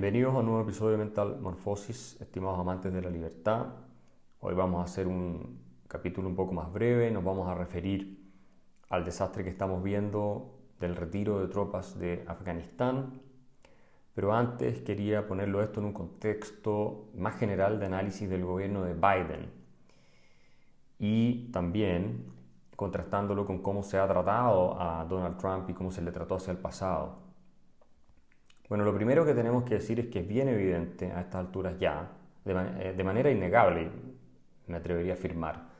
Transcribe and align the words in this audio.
Bienvenidos 0.00 0.34
a 0.34 0.38
un 0.38 0.46
nuevo 0.46 0.62
episodio 0.62 0.92
de 0.92 1.04
Mental 1.04 1.38
Morphosis, 1.42 2.18
estimados 2.22 2.58
amantes 2.58 2.90
de 2.90 3.02
la 3.02 3.10
libertad. 3.10 3.66
Hoy 4.40 4.54
vamos 4.54 4.80
a 4.80 4.84
hacer 4.84 5.06
un 5.06 5.60
capítulo 5.88 6.26
un 6.26 6.34
poco 6.34 6.54
más 6.54 6.72
breve, 6.72 7.10
nos 7.10 7.22
vamos 7.22 7.46
a 7.46 7.54
referir 7.54 8.18
al 8.88 9.04
desastre 9.04 9.44
que 9.44 9.50
estamos 9.50 9.82
viendo 9.82 10.54
del 10.80 10.96
retiro 10.96 11.38
de 11.40 11.48
tropas 11.48 11.98
de 11.98 12.24
Afganistán. 12.26 13.20
Pero 14.14 14.32
antes 14.32 14.80
quería 14.80 15.28
ponerlo 15.28 15.62
esto 15.62 15.80
en 15.80 15.86
un 15.88 15.92
contexto 15.92 17.10
más 17.14 17.36
general 17.36 17.78
de 17.78 17.84
análisis 17.84 18.26
del 18.26 18.46
gobierno 18.46 18.82
de 18.82 18.94
Biden 18.94 19.50
y 20.98 21.52
también 21.52 22.24
contrastándolo 22.74 23.44
con 23.44 23.58
cómo 23.58 23.82
se 23.82 23.98
ha 23.98 24.08
tratado 24.08 24.80
a 24.80 25.04
Donald 25.04 25.36
Trump 25.36 25.68
y 25.68 25.74
cómo 25.74 25.90
se 25.90 26.00
le 26.00 26.10
trató 26.10 26.36
hacia 26.36 26.52
el 26.52 26.58
pasado. 26.58 27.29
Bueno, 28.70 28.84
lo 28.84 28.94
primero 28.94 29.26
que 29.26 29.34
tenemos 29.34 29.64
que 29.64 29.74
decir 29.74 29.98
es 29.98 30.06
que 30.06 30.20
es 30.20 30.28
bien 30.28 30.46
evidente 30.46 31.10
a 31.10 31.22
estas 31.22 31.40
alturas 31.44 31.76
ya, 31.80 32.12
de, 32.44 32.52
eh, 32.78 33.02
manera 33.02 33.28
innegable, 33.28 33.90
me 34.68 34.76
atrevería 34.76 35.14
a 35.14 35.16
afirmar, 35.16 35.70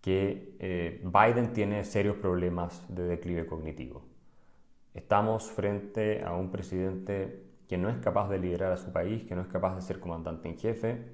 que 0.00 0.56
eh, 0.58 1.00
Biden 1.04 1.52
tiene 1.52 1.84
serios 1.84 2.16
problemas 2.16 2.84
de 2.88 3.04
declive 3.04 3.46
cognitivo. 3.46 4.02
Estamos 4.92 5.52
frente 5.52 6.24
a 6.24 6.34
un 6.34 6.50
presidente 6.50 7.44
que 7.68 7.78
no 7.78 7.88
es 7.88 7.98
capaz 7.98 8.28
de 8.28 8.40
liderar 8.40 8.72
a 8.72 8.76
su 8.76 8.92
país, 8.92 9.22
que 9.22 9.36
no 9.36 9.42
es 9.42 9.48
capaz 9.48 9.76
de 9.76 9.82
ser 9.82 10.00
comandante 10.00 10.48
en 10.48 10.58
jefe 10.58 11.12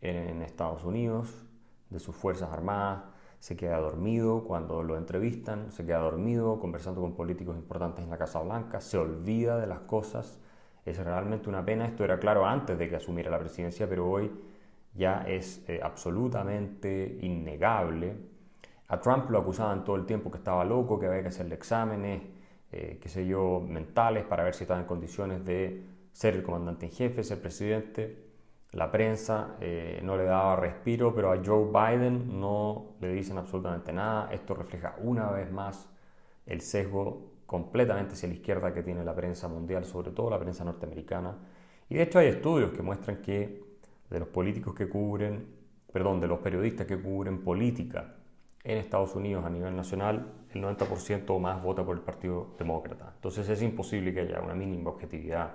en 0.00 0.40
Estados 0.40 0.84
Unidos, 0.84 1.46
de 1.90 1.98
sus 1.98 2.14
Fuerzas 2.14 2.52
Armadas, 2.52 3.02
se 3.40 3.56
queda 3.56 3.78
dormido 3.78 4.44
cuando 4.44 4.84
lo 4.84 4.96
entrevistan, 4.96 5.72
se 5.72 5.84
queda 5.84 5.98
dormido 5.98 6.60
conversando 6.60 7.00
con 7.00 7.16
políticos 7.16 7.56
importantes 7.56 8.04
en 8.04 8.10
la 8.10 8.18
Casa 8.18 8.40
Blanca, 8.40 8.80
se 8.80 8.98
olvida 8.98 9.58
de 9.58 9.66
las 9.66 9.80
cosas. 9.80 10.38
Es 10.84 10.98
realmente 10.98 11.48
una 11.48 11.64
pena, 11.64 11.86
esto 11.86 12.04
era 12.04 12.18
claro 12.18 12.46
antes 12.46 12.78
de 12.78 12.88
que 12.88 12.96
asumiera 12.96 13.30
la 13.30 13.38
presidencia, 13.38 13.88
pero 13.88 14.08
hoy 14.08 14.30
ya 14.94 15.24
es 15.26 15.64
eh, 15.68 15.80
absolutamente 15.82 17.18
innegable. 17.20 18.16
A 18.88 19.00
Trump 19.00 19.30
lo 19.30 19.38
acusaban 19.38 19.84
todo 19.84 19.96
el 19.96 20.06
tiempo 20.06 20.30
que 20.30 20.38
estaba 20.38 20.64
loco, 20.64 20.98
que 20.98 21.06
había 21.06 21.22
que 21.22 21.28
hacerle 21.28 21.54
exámenes, 21.54 22.22
eh, 22.72 22.98
qué 23.00 23.08
sé 23.08 23.26
yo, 23.26 23.60
mentales 23.60 24.24
para 24.24 24.42
ver 24.44 24.54
si 24.54 24.64
estaba 24.64 24.80
en 24.80 24.86
condiciones 24.86 25.44
de 25.44 25.84
ser 26.12 26.34
el 26.34 26.42
comandante 26.42 26.86
en 26.86 26.92
jefe, 26.92 27.22
ser 27.22 27.40
presidente. 27.40 28.30
La 28.72 28.90
prensa 28.90 29.56
eh, 29.60 30.00
no 30.04 30.16
le 30.16 30.24
daba 30.24 30.56
respiro, 30.56 31.14
pero 31.14 31.32
a 31.32 31.40
Joe 31.44 31.66
Biden 31.66 32.40
no 32.40 32.94
le 33.00 33.12
dicen 33.12 33.38
absolutamente 33.38 33.92
nada. 33.92 34.30
Esto 34.32 34.54
refleja 34.54 34.94
una 34.98 35.30
vez 35.30 35.50
más 35.50 35.88
el 36.46 36.60
sesgo 36.60 37.29
completamente 37.50 38.14
hacia 38.14 38.28
la 38.28 38.36
izquierda 38.36 38.72
que 38.72 38.84
tiene 38.84 39.02
la 39.02 39.12
prensa 39.12 39.48
mundial, 39.48 39.84
sobre 39.84 40.12
todo 40.12 40.30
la 40.30 40.38
prensa 40.38 40.64
norteamericana. 40.64 41.36
Y 41.88 41.96
de 41.96 42.02
hecho 42.02 42.20
hay 42.20 42.28
estudios 42.28 42.70
que 42.70 42.80
muestran 42.80 43.16
que 43.16 43.64
de 44.08 44.20
los 44.20 44.28
políticos 44.28 44.72
que 44.72 44.88
cubren, 44.88 45.48
perdón, 45.92 46.20
de 46.20 46.28
los 46.28 46.38
periodistas 46.38 46.86
que 46.86 46.96
cubren 46.96 47.42
política 47.42 48.14
en 48.62 48.78
Estados 48.78 49.16
Unidos 49.16 49.44
a 49.44 49.50
nivel 49.50 49.74
nacional, 49.74 50.32
el 50.54 50.62
90% 50.62 51.24
o 51.30 51.40
más 51.40 51.60
vota 51.60 51.84
por 51.84 51.96
el 51.96 52.02
Partido 52.04 52.54
Demócrata. 52.56 53.14
Entonces 53.16 53.48
es 53.48 53.60
imposible 53.62 54.14
que 54.14 54.20
haya 54.20 54.40
una 54.40 54.54
mínima 54.54 54.90
objetividad 54.90 55.50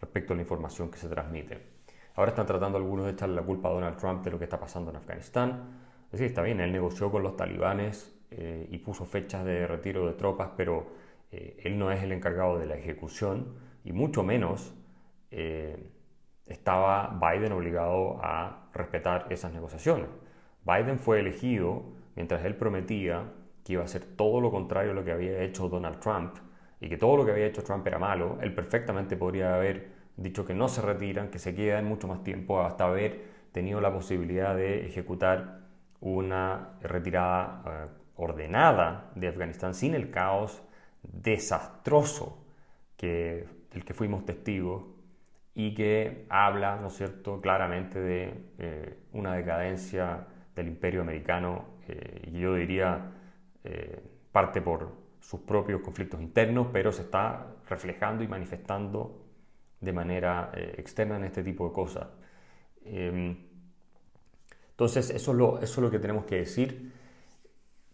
respecto 0.00 0.32
a 0.32 0.36
la 0.36 0.40
información 0.40 0.90
que 0.90 0.96
se 0.96 1.10
transmite. 1.10 1.60
Ahora 2.14 2.30
están 2.30 2.46
tratando 2.46 2.78
algunos 2.78 3.04
de 3.04 3.12
echarle 3.12 3.36
la 3.36 3.42
culpa 3.42 3.68
a 3.68 3.72
Donald 3.72 3.98
Trump 3.98 4.24
de 4.24 4.30
lo 4.30 4.38
que 4.38 4.44
está 4.44 4.58
pasando 4.58 4.90
en 4.90 4.96
Afganistán. 4.96 5.80
Es 6.06 6.12
decir, 6.12 6.28
está 6.28 6.40
bien, 6.40 6.60
él 6.60 6.72
negoció 6.72 7.10
con 7.10 7.22
los 7.22 7.36
talibanes 7.36 8.18
eh, 8.30 8.66
y 8.70 8.78
puso 8.78 9.04
fechas 9.04 9.44
de 9.44 9.66
retiro 9.66 10.06
de 10.06 10.14
tropas, 10.14 10.52
pero 10.56 11.04
eh, 11.30 11.60
él 11.64 11.78
no 11.78 11.90
es 11.90 12.02
el 12.02 12.12
encargado 12.12 12.58
de 12.58 12.66
la 12.66 12.76
ejecución 12.76 13.54
y 13.84 13.92
mucho 13.92 14.22
menos 14.22 14.74
eh, 15.30 15.90
estaba 16.46 17.18
Biden 17.20 17.52
obligado 17.52 18.18
a 18.22 18.68
respetar 18.72 19.26
esas 19.30 19.52
negociaciones. 19.52 20.08
Biden 20.64 20.98
fue 20.98 21.20
elegido 21.20 21.84
mientras 22.14 22.44
él 22.44 22.56
prometía 22.56 23.32
que 23.64 23.74
iba 23.74 23.82
a 23.82 23.86
hacer 23.86 24.04
todo 24.04 24.40
lo 24.40 24.50
contrario 24.50 24.92
a 24.92 24.94
lo 24.94 25.04
que 25.04 25.12
había 25.12 25.42
hecho 25.42 25.68
Donald 25.68 26.00
Trump 26.00 26.36
y 26.80 26.88
que 26.88 26.96
todo 26.96 27.16
lo 27.16 27.24
que 27.24 27.32
había 27.32 27.46
hecho 27.46 27.64
Trump 27.64 27.86
era 27.86 27.98
malo, 27.98 28.38
él 28.40 28.54
perfectamente 28.54 29.16
podría 29.16 29.54
haber 29.54 29.88
dicho 30.16 30.44
que 30.44 30.54
no 30.54 30.68
se 30.68 30.82
retiran, 30.82 31.30
que 31.30 31.38
se 31.38 31.54
quedan 31.54 31.84
mucho 31.84 32.06
más 32.06 32.22
tiempo 32.22 32.60
hasta 32.60 32.84
haber 32.84 33.36
tenido 33.52 33.80
la 33.80 33.92
posibilidad 33.92 34.54
de 34.54 34.86
ejecutar 34.86 35.60
una 36.00 36.76
retirada 36.80 37.62
eh, 37.66 37.86
ordenada 38.16 39.10
de 39.14 39.28
Afganistán 39.28 39.74
sin 39.74 39.94
el 39.94 40.10
caos 40.10 40.62
desastroso 41.12 42.44
que, 42.96 43.46
del 43.70 43.84
que 43.84 43.94
fuimos 43.94 44.24
testigos 44.24 44.84
y 45.54 45.74
que 45.74 46.26
habla, 46.28 46.76
¿no 46.76 46.88
es 46.88 46.94
cierto?, 46.94 47.40
claramente 47.40 48.00
de 48.00 48.34
eh, 48.58 48.98
una 49.12 49.34
decadencia 49.34 50.26
del 50.54 50.68
imperio 50.68 51.02
americano 51.02 51.64
eh, 51.88 52.30
y 52.32 52.38
yo 52.38 52.54
diría 52.54 53.12
parte 54.30 54.62
por 54.62 54.92
sus 55.18 55.40
propios 55.40 55.80
conflictos 55.80 56.20
internos, 56.20 56.68
pero 56.72 56.92
se 56.92 57.02
está 57.02 57.56
reflejando 57.68 58.22
y 58.22 58.28
manifestando 58.28 59.26
de 59.80 59.92
manera 59.92 60.52
eh, 60.54 60.74
externa 60.78 61.16
en 61.16 61.24
este 61.24 61.42
tipo 61.42 61.66
de 61.66 61.72
cosas. 61.72 62.06
Em, 62.84 63.36
entonces, 64.70 65.10
eso 65.10 65.56
es, 65.56 65.64
eso 65.64 65.80
es 65.80 65.84
lo 65.84 65.90
que 65.90 65.98
tenemos 65.98 66.26
que 66.26 66.36
decir. 66.36 66.92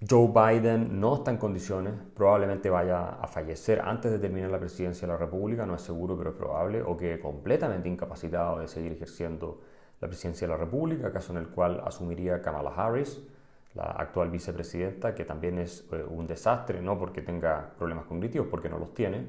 Joe 0.08 0.28
Biden 0.28 1.00
no 1.00 1.14
está 1.14 1.30
en 1.30 1.36
condiciones, 1.36 1.94
probablemente 2.16 2.68
vaya 2.68 3.20
a 3.20 3.26
fallecer 3.28 3.80
antes 3.84 4.10
de 4.10 4.18
terminar 4.18 4.50
la 4.50 4.58
presidencia 4.58 5.06
de 5.06 5.12
la 5.12 5.18
República, 5.18 5.64
no 5.64 5.76
es 5.76 5.82
seguro, 5.82 6.16
pero 6.18 6.30
es 6.30 6.36
probable, 6.36 6.82
o 6.82 6.96
que 6.96 7.20
completamente 7.20 7.88
incapacitado 7.88 8.58
de 8.58 8.66
seguir 8.66 8.92
ejerciendo 8.92 9.60
la 10.00 10.08
presidencia 10.08 10.48
de 10.48 10.54
la 10.54 10.58
República, 10.58 11.12
caso 11.12 11.32
en 11.32 11.38
el 11.38 11.48
cual 11.48 11.80
asumiría 11.86 12.42
Kamala 12.42 12.70
Harris, 12.70 13.22
la 13.74 13.84
actual 13.84 14.30
vicepresidenta, 14.30 15.14
que 15.14 15.24
también 15.24 15.58
es 15.58 15.86
eh, 15.92 16.04
un 16.08 16.26
desastre, 16.26 16.82
no 16.82 16.98
porque 16.98 17.22
tenga 17.22 17.70
problemas 17.78 18.06
cognitivos, 18.06 18.48
porque 18.48 18.68
no 18.68 18.78
los 18.78 18.92
tiene, 18.94 19.24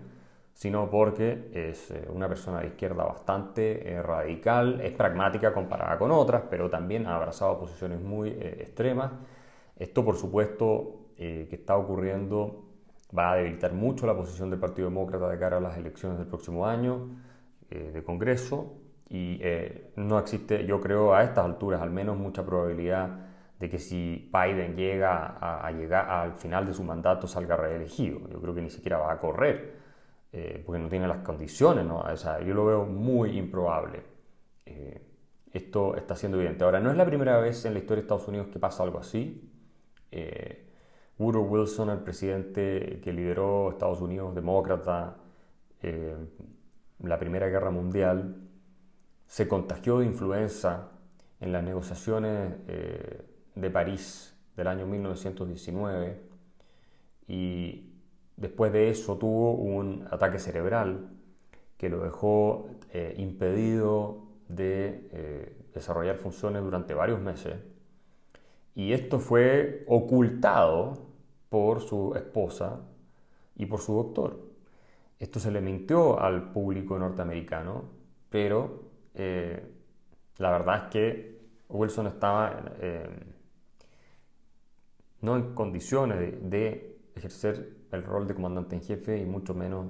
sino 0.53 0.89
porque 0.89 1.51
es 1.53 1.91
eh, 1.91 2.07
una 2.11 2.27
persona 2.27 2.61
de 2.61 2.67
izquierda 2.67 3.03
bastante 3.03 3.93
eh, 3.93 4.01
radical, 4.01 4.81
es 4.81 4.93
pragmática 4.93 5.53
comparada 5.53 5.99
con 5.99 6.11
otras, 6.11 6.43
pero 6.49 6.67
también 6.67 7.05
ha 7.05 7.15
abrazado 7.15 7.59
posiciones 7.59 8.01
muy 8.01 8.29
extremas. 8.29 9.11
Esto, 9.75 10.05
por 10.05 10.15
supuesto, 10.15 11.09
que 11.17 11.49
está 11.51 11.77
ocurriendo 11.77 12.65
va 13.15 13.33
a 13.33 13.35
debilitar 13.35 13.73
mucho 13.73 14.07
la 14.07 14.15
posición 14.15 14.49
del 14.49 14.59
Partido 14.59 14.89
Demócrata 14.89 15.29
de 15.29 15.37
cara 15.37 15.57
a 15.57 15.59
las 15.59 15.77
elecciones 15.77 16.17
del 16.17 16.27
próximo 16.27 16.65
año 16.65 17.09
de 17.69 18.03
Congreso 18.03 18.73
y 19.09 19.39
no 19.95 20.19
existe, 20.19 20.65
yo 20.65 20.81
creo, 20.81 21.13
a 21.13 21.23
estas 21.23 21.45
alturas 21.45 21.81
al 21.81 21.91
menos 21.91 22.17
mucha 22.17 22.45
probabilidad 22.45 23.23
de 23.59 23.69
que 23.69 23.79
si 23.79 24.29
Biden 24.33 24.75
llega 24.75 25.37
al 25.37 26.33
final 26.33 26.65
de 26.65 26.73
su 26.73 26.83
mandato 26.83 27.27
salga 27.27 27.55
reelegido. 27.55 28.19
Yo 28.29 28.41
creo 28.41 28.53
que 28.53 28.61
ni 28.61 28.69
siquiera 28.69 28.97
va 28.97 29.13
a 29.13 29.19
correr 29.19 29.83
eh, 30.33 30.61
porque 30.65 30.81
no 30.81 30.89
tiene 30.89 31.07
las 31.07 31.19
condiciones, 31.19 31.85
¿no? 31.85 31.99
O 31.99 32.17
sea, 32.17 32.41
yo 32.41 32.53
lo 32.53 32.65
veo 32.65 32.85
muy 32.85 33.37
improbable. 33.37 34.01
Eh, 34.65 35.01
esto 35.53 35.95
está 35.95 36.15
siendo 36.15 36.39
evidente. 36.39 36.63
Ahora, 36.63 36.79
no 36.79 36.91
es 36.91 36.97
la 36.97 37.05
primera 37.05 37.39
vez 37.39 37.63
en 37.65 37.73
la 37.73 37.79
historia 37.79 38.01
de 38.01 38.05
Estados 38.07 38.27
Unidos 38.27 38.47
que 38.47 38.59
pasa 38.59 38.83
algo 38.83 38.99
así. 38.99 39.49
Eh, 40.13 40.65
Woodrow 41.17 41.45
Wilson, 41.45 41.89
el 41.89 41.99
presidente 41.99 42.99
que 43.03 43.13
lideró 43.13 43.71
Estados 43.71 44.01
Unidos, 44.01 44.33
demócrata, 44.33 45.17
la 46.99 47.19
Primera 47.19 47.47
Guerra 47.47 47.69
Mundial, 47.69 48.37
se 49.27 49.47
contagió 49.47 49.99
de 49.99 50.05
influenza 50.05 50.91
en 51.39 51.51
las 51.51 51.63
negociaciones 51.63 52.53
de 52.65 53.69
París 53.69 54.35
del 54.55 54.67
año 54.67 54.87
1919 54.87 56.21
y 57.27 57.93
Después 58.35 58.73
de 58.73 58.89
eso 58.89 59.17
tuvo 59.17 59.53
un 59.53 60.07
ataque 60.09 60.39
cerebral 60.39 61.09
que 61.77 61.89
lo 61.89 62.03
dejó 62.03 62.67
eh, 62.91 63.13
impedido 63.17 64.23
de 64.47 65.07
eh, 65.11 65.57
desarrollar 65.73 66.17
funciones 66.17 66.63
durante 66.63 66.93
varios 66.93 67.19
meses. 67.19 67.55
Y 68.75 68.93
esto 68.93 69.19
fue 69.19 69.83
ocultado 69.87 70.93
por 71.49 71.81
su 71.81 72.13
esposa 72.15 72.81
y 73.55 73.65
por 73.65 73.79
su 73.79 73.93
doctor. 73.93 74.39
Esto 75.19 75.39
se 75.39 75.51
le 75.51 75.61
mintió 75.61 76.19
al 76.19 76.51
público 76.51 76.97
norteamericano, 76.97 77.83
pero 78.29 78.89
eh, 79.13 79.63
la 80.37 80.51
verdad 80.51 80.85
es 80.85 80.91
que 80.91 81.39
Wilson 81.69 82.07
estaba 82.07 82.63
no 85.21 85.37
en 85.37 85.53
condiciones 85.53 86.49
de 86.49 86.99
ejercer 87.15 87.77
el 87.91 88.03
rol 88.03 88.27
de 88.27 88.35
comandante 88.35 88.75
en 88.75 88.81
jefe 88.81 89.17
y 89.17 89.25
mucho 89.25 89.53
menos 89.53 89.87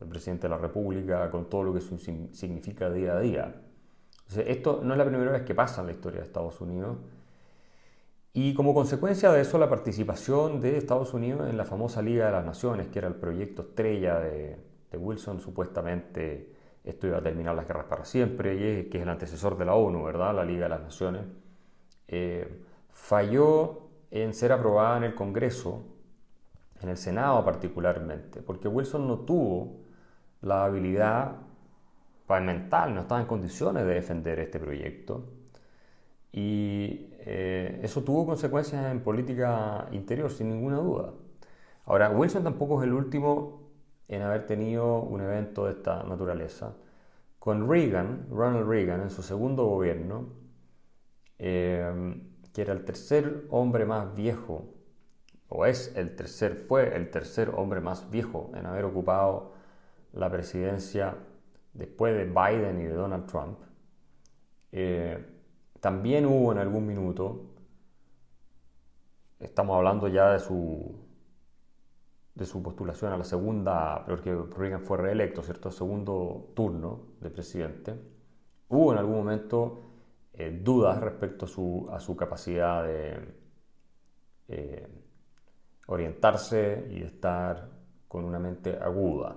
el 0.00 0.08
presidente 0.08 0.42
de 0.44 0.50
la 0.50 0.58
República 0.58 1.30
con 1.30 1.48
todo 1.48 1.64
lo 1.64 1.72
que 1.72 1.80
eso 1.80 1.98
significa 1.98 2.90
día 2.90 3.16
a 3.16 3.20
día. 3.20 3.62
esto 4.46 4.80
no 4.82 4.94
es 4.94 4.98
la 4.98 5.04
primera 5.04 5.32
vez 5.32 5.42
que 5.42 5.54
pasa 5.54 5.80
en 5.80 5.88
la 5.88 5.92
historia 5.92 6.20
de 6.20 6.26
Estados 6.26 6.60
Unidos. 6.60 6.96
Y 8.40 8.54
como 8.54 8.72
consecuencia 8.72 9.32
de 9.32 9.40
eso, 9.40 9.58
la 9.58 9.68
participación 9.68 10.60
de 10.60 10.76
Estados 10.76 11.12
Unidos 11.12 11.50
en 11.50 11.56
la 11.56 11.64
famosa 11.64 12.00
Liga 12.00 12.26
de 12.26 12.30
las 12.30 12.44
Naciones, 12.44 12.86
que 12.86 13.00
era 13.00 13.08
el 13.08 13.16
proyecto 13.16 13.62
estrella 13.62 14.20
de, 14.20 14.56
Wilson, 14.92 15.40
supuestamente 15.40 16.54
esto 16.84 17.08
iba 17.08 17.18
a 17.18 17.20
terminar 17.20 17.56
las 17.56 17.66
guerras 17.66 17.86
para 17.86 18.04
siempre, 18.04 18.54
y 18.54 18.84
que 18.88 18.98
es 18.98 19.02
el 19.02 19.08
antecesor 19.08 19.58
de 19.58 19.64
la 19.64 19.74
ONU, 19.74 20.04
¿verdad? 20.04 20.36
La 20.36 20.44
Liga 20.44 20.62
de 20.62 20.68
las 20.68 20.82
Naciones, 20.82 21.22
eh, 22.06 22.62
falló 22.92 23.88
en 24.12 24.32
ser 24.32 24.52
aprobada 24.52 24.98
en 24.98 25.02
el 25.02 25.16
Congreso, 25.16 25.82
en 26.80 26.90
el 26.90 26.96
Senado 26.96 27.44
particularmente, 27.44 28.40
porque 28.40 28.68
Wilson 28.68 29.08
no 29.08 29.18
tuvo 29.18 29.80
la 30.42 30.64
habilidad 30.64 31.38
mental, 32.28 32.94
no 32.94 33.00
estaba 33.00 33.20
en 33.20 33.26
condiciones 33.26 33.84
de 33.84 33.94
defender 33.94 34.38
este 34.38 34.60
proyecto. 34.60 35.24
Y 36.30 37.07
eh, 37.18 37.80
eso 37.82 38.02
tuvo 38.02 38.26
consecuencias 38.26 38.90
en 38.90 39.02
política 39.02 39.88
interior, 39.92 40.30
sin 40.30 40.48
ninguna 40.50 40.76
duda. 40.78 41.12
Ahora, 41.84 42.10
Wilson 42.10 42.44
tampoco 42.44 42.80
es 42.80 42.86
el 42.86 42.92
último 42.92 43.70
en 44.08 44.22
haber 44.22 44.46
tenido 44.46 45.02
un 45.02 45.20
evento 45.20 45.66
de 45.66 45.72
esta 45.72 46.02
naturaleza. 46.04 46.76
Con 47.38 47.68
Reagan, 47.68 48.26
Ronald 48.30 48.68
Reagan, 48.68 49.02
en 49.02 49.10
su 49.10 49.22
segundo 49.22 49.64
gobierno, 49.66 50.28
eh, 51.38 52.20
que 52.52 52.62
era 52.62 52.72
el 52.72 52.84
tercer 52.84 53.46
hombre 53.50 53.84
más 53.84 54.14
viejo, 54.14 54.74
o 55.48 55.66
es 55.66 55.94
el 55.96 56.14
tercer, 56.14 56.56
fue 56.56 56.94
el 56.96 57.10
tercer 57.10 57.50
hombre 57.54 57.80
más 57.80 58.10
viejo 58.10 58.50
en 58.54 58.66
haber 58.66 58.84
ocupado 58.84 59.54
la 60.12 60.30
presidencia 60.30 61.16
después 61.72 62.14
de 62.14 62.24
Biden 62.24 62.80
y 62.80 62.84
de 62.84 62.92
Donald 62.92 63.26
Trump. 63.26 63.58
Eh, 64.72 65.37
también 65.80 66.26
hubo 66.26 66.52
en 66.52 66.58
algún 66.58 66.86
minuto, 66.86 67.46
estamos 69.38 69.76
hablando 69.76 70.08
ya 70.08 70.32
de 70.32 70.40
su 70.40 71.08
de 72.38 72.46
su 72.46 72.62
postulación 72.62 73.12
a 73.12 73.16
la 73.16 73.24
segunda, 73.24 74.04
porque 74.06 74.32
Reagan 74.56 74.82
fue 74.84 74.96
reelecto, 74.96 75.42
¿cierto? 75.42 75.72
Segundo 75.72 76.52
turno 76.54 77.00
de 77.20 77.30
presidente, 77.30 77.96
hubo 78.68 78.92
en 78.92 78.98
algún 78.98 79.16
momento 79.16 79.88
eh, 80.34 80.60
dudas 80.62 81.00
respecto 81.00 81.46
a 81.46 81.48
su, 81.48 81.88
a 81.90 81.98
su 81.98 82.16
capacidad 82.16 82.84
de 82.84 83.34
eh, 84.46 84.88
orientarse 85.88 86.86
y 86.92 87.00
de 87.00 87.06
estar 87.06 87.70
con 88.06 88.24
una 88.24 88.38
mente 88.38 88.78
aguda. 88.80 89.36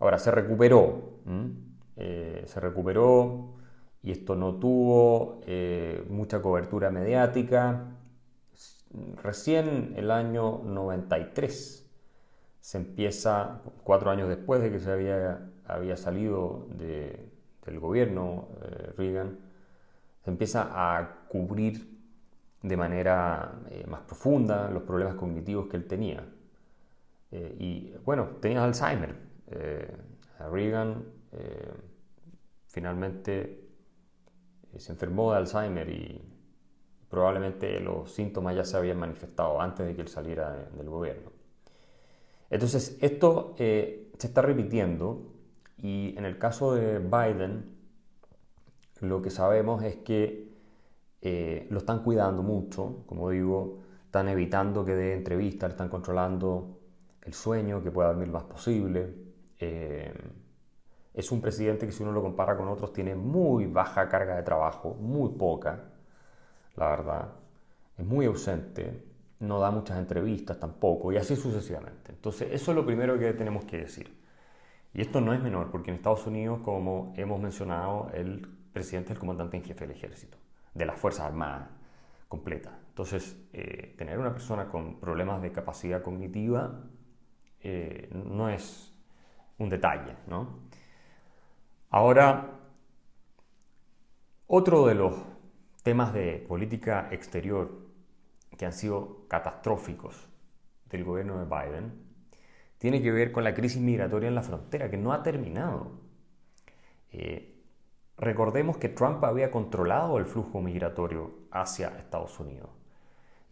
Ahora, 0.00 0.18
se 0.18 0.32
recuperó, 0.32 1.20
eh, 1.96 2.42
se 2.44 2.58
recuperó 2.58 3.54
y 4.04 4.12
esto 4.12 4.36
no 4.36 4.56
tuvo 4.56 5.40
mucha 6.08 6.42
cobertura 6.42 6.90
mediática. 6.90 7.96
Recién 9.22 9.94
el 9.96 10.10
año 10.10 10.60
93 10.62 11.90
se 12.60 12.78
empieza, 12.78 13.62
cuatro 13.82 14.10
años 14.10 14.28
después 14.28 14.62
de 14.62 14.70
que 14.70 14.78
se 14.78 14.92
había, 14.92 15.50
había 15.66 15.96
salido 15.96 16.68
del 16.76 17.80
gobierno 17.80 18.48
Reagan, 18.96 19.38
se 20.24 20.30
empieza 20.30 20.70
a 20.72 21.26
cubrir 21.28 21.94
de 22.64 22.76
manera 22.78 23.60
eh, 23.70 23.84
más 23.86 24.00
profunda 24.00 24.70
los 24.70 24.82
problemas 24.84 25.16
cognitivos 25.16 25.68
que 25.68 25.76
él 25.76 25.86
tenía. 25.86 26.26
Eh, 27.30 27.56
y 27.58 27.94
bueno, 28.04 28.28
tenía 28.40 28.64
Alzheimer. 28.64 29.14
Eh, 29.48 29.96
Reagan 30.50 31.04
finalmente 32.68 33.63
se 34.78 34.92
enfermó 34.92 35.32
de 35.32 35.38
Alzheimer 35.38 35.88
y 35.88 36.22
probablemente 37.08 37.80
los 37.80 38.12
síntomas 38.12 38.56
ya 38.56 38.64
se 38.64 38.76
habían 38.76 38.98
manifestado 38.98 39.60
antes 39.60 39.86
de 39.86 39.94
que 39.94 40.02
él 40.02 40.08
saliera 40.08 40.68
del 40.76 40.88
gobierno. 40.88 41.30
Entonces, 42.50 42.98
esto 43.00 43.54
se 43.56 44.08
está 44.18 44.42
repitiendo 44.42 45.34
y 45.82 46.16
en 46.16 46.24
el 46.24 46.38
caso 46.38 46.74
de 46.74 46.98
Biden, 46.98 47.76
lo 49.00 49.22
que 49.22 49.30
sabemos 49.30 49.82
es 49.82 49.96
que 49.96 50.52
eh, 51.20 51.66
lo 51.70 51.78
están 51.78 52.02
cuidando 52.02 52.42
mucho, 52.42 53.04
como 53.06 53.30
digo, 53.30 53.80
están 54.04 54.28
evitando 54.28 54.84
que 54.84 54.94
dé 54.94 55.14
entrevistas, 55.14 55.70
están 55.70 55.88
controlando 55.88 56.78
el 57.22 57.32
sueño, 57.32 57.82
que 57.82 57.90
pueda 57.90 58.08
dormir 58.08 58.28
lo 58.28 58.34
más 58.34 58.44
posible. 58.44 59.14
Eh, 59.58 60.12
es 61.14 61.30
un 61.30 61.40
presidente 61.40 61.86
que 61.86 61.92
si 61.92 62.02
uno 62.02 62.12
lo 62.12 62.20
compara 62.20 62.56
con 62.56 62.68
otros 62.68 62.92
tiene 62.92 63.14
muy 63.14 63.66
baja 63.66 64.08
carga 64.08 64.34
de 64.34 64.42
trabajo, 64.42 64.94
muy 64.94 65.30
poca, 65.30 65.84
la 66.74 66.88
verdad. 66.88 67.28
Es 67.96 68.04
muy 68.04 68.26
ausente, 68.26 69.04
no 69.38 69.60
da 69.60 69.70
muchas 69.70 69.98
entrevistas 69.98 70.58
tampoco, 70.58 71.12
y 71.12 71.16
así 71.16 71.36
sucesivamente. 71.36 72.10
Entonces, 72.10 72.48
eso 72.50 72.72
es 72.72 72.76
lo 72.76 72.84
primero 72.84 73.16
que 73.16 73.32
tenemos 73.32 73.64
que 73.64 73.78
decir. 73.78 74.20
Y 74.92 75.00
esto 75.00 75.20
no 75.20 75.32
es 75.32 75.40
menor, 75.40 75.70
porque 75.70 75.90
en 75.90 75.96
Estados 75.96 76.26
Unidos, 76.26 76.60
como 76.64 77.12
hemos 77.16 77.40
mencionado, 77.40 78.10
el 78.12 78.48
presidente 78.72 79.12
es 79.12 79.16
el 79.16 79.20
comandante 79.20 79.56
en 79.56 79.62
jefe 79.62 79.86
del 79.86 79.96
ejército, 79.96 80.36
de 80.74 80.84
las 80.84 80.98
Fuerzas 80.98 81.26
Armadas 81.26 81.68
completa. 82.28 82.76
Entonces, 82.88 83.36
eh, 83.52 83.94
tener 83.96 84.18
una 84.18 84.32
persona 84.32 84.66
con 84.68 84.98
problemas 84.98 85.40
de 85.42 85.52
capacidad 85.52 86.02
cognitiva 86.02 86.80
eh, 87.60 88.10
no 88.12 88.48
es 88.48 88.92
un 89.58 89.68
detalle, 89.68 90.16
¿no? 90.26 90.64
Ahora, 91.96 92.58
otro 94.48 94.84
de 94.84 94.96
los 94.96 95.14
temas 95.84 96.12
de 96.12 96.44
política 96.48 97.06
exterior 97.12 97.70
que 98.58 98.66
han 98.66 98.72
sido 98.72 99.28
catastróficos 99.28 100.28
del 100.90 101.04
gobierno 101.04 101.38
de 101.38 101.44
Biden 101.44 101.92
tiene 102.78 103.00
que 103.00 103.12
ver 103.12 103.30
con 103.30 103.44
la 103.44 103.54
crisis 103.54 103.80
migratoria 103.80 104.26
en 104.26 104.34
la 104.34 104.42
frontera, 104.42 104.90
que 104.90 104.96
no 104.96 105.12
ha 105.12 105.22
terminado. 105.22 105.92
Eh, 107.12 107.62
Recordemos 108.16 108.76
que 108.78 108.88
Trump 108.88 109.22
había 109.22 109.52
controlado 109.52 110.18
el 110.18 110.26
flujo 110.26 110.60
migratorio 110.60 111.30
hacia 111.52 111.96
Estados 111.96 112.40
Unidos 112.40 112.70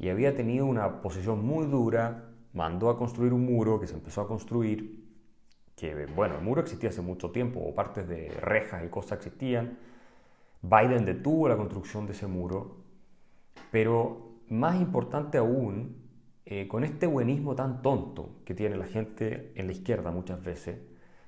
y 0.01 0.09
había 0.09 0.35
tenido 0.35 0.67
una 0.67 1.01
posición 1.01 1.47
muy 1.47 1.67
dura, 1.67 2.33
mandó 2.55 2.91
a 2.91 2.99
construir 2.99 3.35
un 3.35 3.47
muro 3.47 3.79
que 3.79 3.87
se 3.87 3.95
empezó 3.95 4.21
a 4.21 4.27
construir, 4.27 5.02
que 5.83 6.07
bueno, 6.07 6.37
el 6.37 6.43
muro 6.43 6.61
existía 6.61 6.91
hace 6.91 7.03
mucho 7.03 7.33
tiempo, 7.33 7.59
o 7.59 7.75
partes 7.75 8.07
de 8.07 8.29
rejas 8.41 8.85
y 8.85 8.89
cosas 8.89 9.19
existían. 9.19 9.79
Biden 10.63 11.05
detuvo 11.05 11.49
la 11.49 11.57
construcción 11.57 12.07
de 12.07 12.13
ese 12.13 12.29
muro, 12.29 12.77
pero 13.73 14.37
más 14.49 14.81
importante 14.81 15.39
aún, 15.39 15.97
eh, 16.47 16.69
con 16.69 16.85
este 16.85 17.09
buenismo 17.09 17.57
tan 17.57 17.83
tonto 17.83 18.37
que 18.45 18.55
tiene 18.55 18.77
la 18.77 18.87
gente 18.87 19.51
en 19.57 19.67
la 19.67 19.73
izquierda 19.73 20.13
muchas 20.13 20.41
veces, 20.45 20.79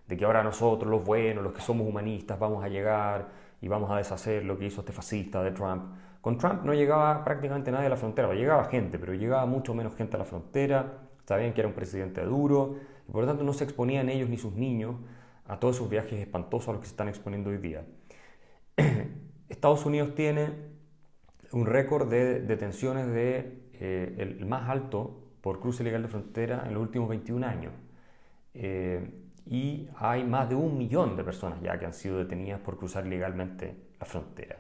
de 0.07 0.17
que 0.17 0.25
ahora 0.25 0.45
nosotros, 0.45 0.89
los 0.89 1.05
buenos, 1.05 1.43
los 1.43 1.53
que 1.53 1.61
somos 1.61 1.89
humanistas, 1.89 2.39
vamos 2.39 2.63
a 2.63 2.69
llegar 2.69 3.31
y 3.61 3.67
vamos 3.67 3.91
a 3.91 3.97
deshacer 3.97 4.45
lo 4.45 4.57
que 4.57 4.67
hizo 4.67 4.83
este 4.83 4.93
fascista 4.93 5.43
de 5.43 5.51
Trump. 5.51 5.97
Con 6.21 6.39
Trump 6.39 6.63
no 6.63 6.75
llegaba 6.75 7.25
prácticamente 7.25 7.73
nadie 7.73 7.87
a 7.87 7.91
la 7.91 7.97
frontera, 7.97 8.33
llegaba 8.33 8.67
gente, 8.67 9.01
pero 9.01 9.15
llegaba 9.15 9.47
mucho 9.47 9.75
menos 9.75 9.97
gente 9.97 10.15
a 10.15 10.21
la 10.21 10.25
frontera, 10.25 11.04
sabían 11.25 11.53
que 11.53 11.61
era 11.61 11.69
un 11.69 11.75
presidente 11.75 12.23
duro, 12.23 12.77
y 13.09 13.13
por 13.13 13.23
lo 13.23 13.29
tanto 13.29 13.45
no 13.45 13.53
se 13.53 13.65
exponían 13.65 14.09
ellos 14.09 14.29
ni 14.29 14.37
sus 14.37 14.55
niños 14.55 14.97
a 15.47 15.59
todos 15.59 15.77
esos 15.77 15.91
viajes 15.91 16.21
espantosos 16.21 16.69
a 16.69 16.73
los 16.73 16.81
que 16.81 16.87
se 16.87 16.93
están 16.93 17.09
exponiendo 17.09 17.51
hoy 17.51 17.59
día. 17.59 17.85
Estados 19.49 19.85
Unidos 19.85 20.15
tiene 20.15 20.51
un 21.53 21.67
récord 21.67 22.09
de 22.09 22.41
detenciones 22.41 23.07
de, 23.07 23.65
eh, 23.75 24.15
el 24.19 24.47
más 24.47 24.69
alto 24.69 25.21
por 25.41 25.61
cruce 25.61 25.83
ilegal 25.83 26.03
de 26.03 26.09
frontera 26.09 26.65
en 26.67 26.75
los 26.75 26.83
últimos 26.83 27.09
21 27.09 27.47
años. 27.47 27.73
Eh, 28.55 29.21
y 29.47 29.89
hay 29.97 30.25
más 30.25 30.49
de 30.49 30.55
un 30.55 30.79
millón 30.79 31.17
de 31.17 31.25
personas 31.25 31.61
ya 31.61 31.79
que 31.79 31.85
han 31.85 31.93
sido 31.93 32.19
detenidas 32.19 32.61
por 32.61 32.79
cruzar 32.79 33.07
ilegalmente 33.07 33.77
la 34.01 34.07
frontera. 34.07 34.57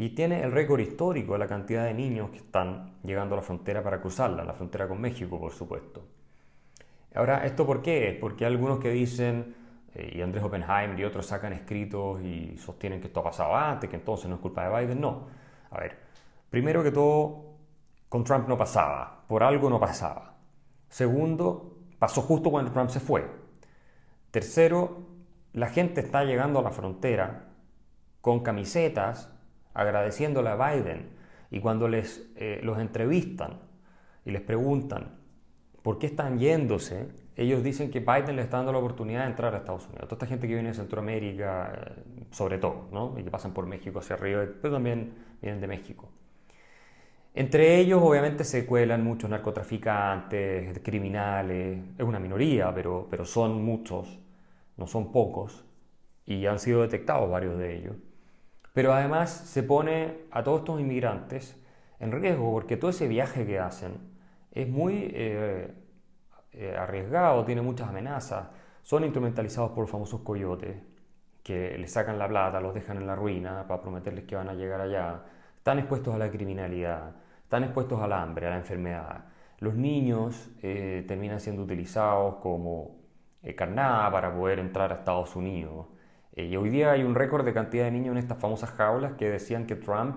Y 0.00 0.10
tiene 0.10 0.44
el 0.44 0.52
récord 0.52 0.78
histórico 0.78 1.32
de 1.32 1.40
la 1.40 1.48
cantidad 1.48 1.84
de 1.84 1.92
niños 1.92 2.30
que 2.30 2.36
están 2.36 3.00
llegando 3.02 3.34
a 3.34 3.38
la 3.38 3.42
frontera 3.42 3.82
para 3.82 4.00
cruzarla, 4.00 4.44
la 4.44 4.54
frontera 4.54 4.86
con 4.86 5.00
México, 5.00 5.40
por 5.40 5.50
supuesto. 5.50 6.04
Ahora, 7.16 7.44
¿esto 7.44 7.66
por 7.66 7.82
qué? 7.82 8.10
Es 8.10 8.14
porque 8.14 8.46
algunos 8.46 8.78
que 8.78 8.90
dicen, 8.90 9.56
eh, 9.96 10.12
y 10.14 10.22
Andrés 10.22 10.44
Oppenheimer 10.44 11.00
y 11.00 11.02
otros 11.02 11.26
sacan 11.26 11.52
escritos 11.52 12.22
y 12.22 12.56
sostienen 12.58 13.00
que 13.00 13.08
esto 13.08 13.18
ha 13.18 13.24
pasado 13.24 13.56
antes, 13.56 13.90
que 13.90 13.96
entonces 13.96 14.28
no 14.28 14.36
es 14.36 14.40
culpa 14.40 14.68
de 14.68 14.86
Biden. 14.86 15.00
No. 15.00 15.26
A 15.68 15.80
ver, 15.80 15.98
primero 16.48 16.80
que 16.84 16.92
todo, 16.92 17.56
con 18.08 18.22
Trump 18.22 18.46
no 18.46 18.56
pasaba, 18.56 19.24
por 19.26 19.42
algo 19.42 19.68
no 19.68 19.80
pasaba. 19.80 20.36
Segundo, 20.88 21.76
pasó 21.98 22.22
justo 22.22 22.52
cuando 22.52 22.70
Trump 22.70 22.90
se 22.90 23.00
fue. 23.00 23.28
Tercero, 24.30 25.08
la 25.54 25.66
gente 25.70 26.02
está 26.02 26.22
llegando 26.22 26.60
a 26.60 26.62
la 26.62 26.70
frontera 26.70 27.48
con 28.20 28.44
camisetas 28.44 29.34
agradeciéndole 29.78 30.50
a 30.50 30.56
Biden 30.56 31.08
y 31.50 31.60
cuando 31.60 31.88
les 31.88 32.30
eh, 32.36 32.60
los 32.62 32.78
entrevistan 32.78 33.60
y 34.24 34.32
les 34.32 34.42
preguntan 34.42 35.16
por 35.82 35.98
qué 35.98 36.06
están 36.06 36.38
yéndose, 36.38 37.08
ellos 37.36 37.62
dicen 37.62 37.90
que 37.90 38.00
Biden 38.00 38.34
les 38.36 38.46
está 38.46 38.56
dando 38.58 38.72
la 38.72 38.78
oportunidad 38.78 39.22
de 39.22 39.30
entrar 39.30 39.54
a 39.54 39.58
Estados 39.58 39.86
Unidos. 39.86 40.08
Toda 40.08 40.16
esta 40.16 40.26
gente 40.26 40.48
que 40.48 40.54
viene 40.54 40.70
de 40.70 40.74
Centroamérica, 40.74 41.72
eh, 41.72 42.02
sobre 42.32 42.58
todo, 42.58 42.88
¿no? 42.92 43.14
y 43.18 43.22
que 43.22 43.30
pasan 43.30 43.52
por 43.54 43.66
México 43.66 44.00
hacia 44.00 44.16
arriba, 44.16 44.44
pero 44.60 44.74
también 44.74 45.14
vienen 45.40 45.60
de 45.60 45.68
México. 45.68 46.10
Entre 47.34 47.78
ellos, 47.78 48.02
obviamente, 48.02 48.42
se 48.42 48.66
cuelan 48.66 49.04
muchos 49.04 49.30
narcotraficantes, 49.30 50.80
criminales, 50.80 51.78
es 51.96 52.04
una 52.04 52.18
minoría, 52.18 52.74
pero, 52.74 53.06
pero 53.08 53.24
son 53.24 53.62
muchos, 53.62 54.18
no 54.76 54.86
son 54.88 55.12
pocos. 55.12 55.64
y 56.26 56.46
han 56.46 56.58
sido 56.58 56.82
detectados 56.82 57.30
varios 57.30 57.56
de 57.58 57.76
ellos. 57.76 57.96
Pero 58.78 58.94
además 58.94 59.30
se 59.30 59.64
pone 59.64 60.18
a 60.30 60.44
todos 60.44 60.60
estos 60.60 60.80
inmigrantes 60.80 61.60
en 61.98 62.12
riesgo 62.12 62.52
porque 62.52 62.76
todo 62.76 62.92
ese 62.92 63.08
viaje 63.08 63.44
que 63.44 63.58
hacen 63.58 63.94
es 64.52 64.68
muy 64.68 65.10
eh, 65.14 65.74
eh, 66.52 66.76
arriesgado, 66.78 67.44
tiene 67.44 67.60
muchas 67.60 67.88
amenazas, 67.88 68.46
son 68.84 69.02
instrumentalizados 69.02 69.72
por 69.72 69.80
los 69.80 69.90
famosos 69.90 70.20
coyotes 70.20 70.76
que 71.42 71.76
les 71.76 71.90
sacan 71.90 72.20
la 72.20 72.28
plata, 72.28 72.60
los 72.60 72.72
dejan 72.72 72.98
en 72.98 73.08
la 73.08 73.16
ruina 73.16 73.66
para 73.66 73.82
prometerles 73.82 74.26
que 74.26 74.36
van 74.36 74.48
a 74.48 74.54
llegar 74.54 74.80
allá, 74.80 75.24
están 75.56 75.80
expuestos 75.80 76.14
a 76.14 76.18
la 76.18 76.30
criminalidad, 76.30 77.16
están 77.42 77.64
expuestos 77.64 78.00
al 78.00 78.12
hambre, 78.12 78.46
a 78.46 78.50
la 78.50 78.58
enfermedad. 78.58 79.24
Los 79.58 79.74
niños 79.74 80.50
eh, 80.62 81.04
terminan 81.08 81.40
siendo 81.40 81.64
utilizados 81.64 82.36
como 82.36 82.96
carnada 83.56 84.08
para 84.12 84.32
poder 84.32 84.60
entrar 84.60 84.92
a 84.92 84.94
Estados 84.98 85.34
Unidos. 85.34 85.97
Y 86.36 86.56
hoy 86.56 86.70
día 86.70 86.92
hay 86.92 87.02
un 87.02 87.14
récord 87.14 87.44
de 87.44 87.52
cantidad 87.52 87.84
de 87.84 87.90
niños 87.90 88.12
en 88.12 88.18
estas 88.18 88.38
famosas 88.38 88.70
jaulas 88.70 89.14
que 89.14 89.28
decían 89.28 89.66
que 89.66 89.74
Trump 89.74 90.16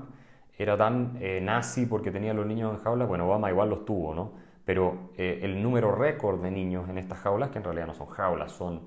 era 0.58 0.78
tan 0.78 1.18
eh, 1.20 1.40
nazi 1.42 1.86
porque 1.86 2.12
tenía 2.12 2.34
los 2.34 2.46
niños 2.46 2.74
en 2.74 2.84
jaulas, 2.84 3.08
bueno, 3.08 3.26
Obama 3.28 3.50
igual 3.50 3.70
los 3.70 3.86
tuvo, 3.86 4.14
¿no? 4.14 4.34
Pero 4.66 5.12
eh, 5.18 5.40
el 5.42 5.62
número 5.62 5.94
récord 5.96 6.42
de 6.42 6.52
niños 6.52 6.88
en 6.90 6.98
estas 6.98 7.20
jaulas, 7.20 7.50
que 7.50 7.58
en 7.58 7.64
realidad 7.64 7.88
no 7.88 7.94
son 7.94 8.08
jaulas, 8.08 8.52
son, 8.52 8.82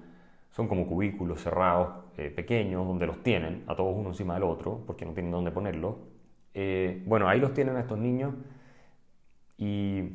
son 0.50 0.69
como 0.69 0.87
cubículos 0.87 1.43
cerrados, 1.43 2.04
eh, 2.16 2.31
pequeños, 2.31 2.87
donde 2.87 3.07
los 3.07 3.23
tienen, 3.23 3.64
a 3.66 3.75
todos 3.75 3.95
uno 3.97 4.11
encima 4.11 4.35
del 4.35 4.45
otro, 4.45 4.83
porque 4.87 5.04
no 5.04 5.12
tienen 5.12 5.33
dónde 5.33 5.50
ponerlos. 5.50 5.97
bueno, 7.07 7.28
ahí 7.28 7.40
los 7.40 7.52
tienen 7.52 7.76
a 7.76 7.81
estos 7.81 7.99
niños 7.99 8.35
y 9.59 10.11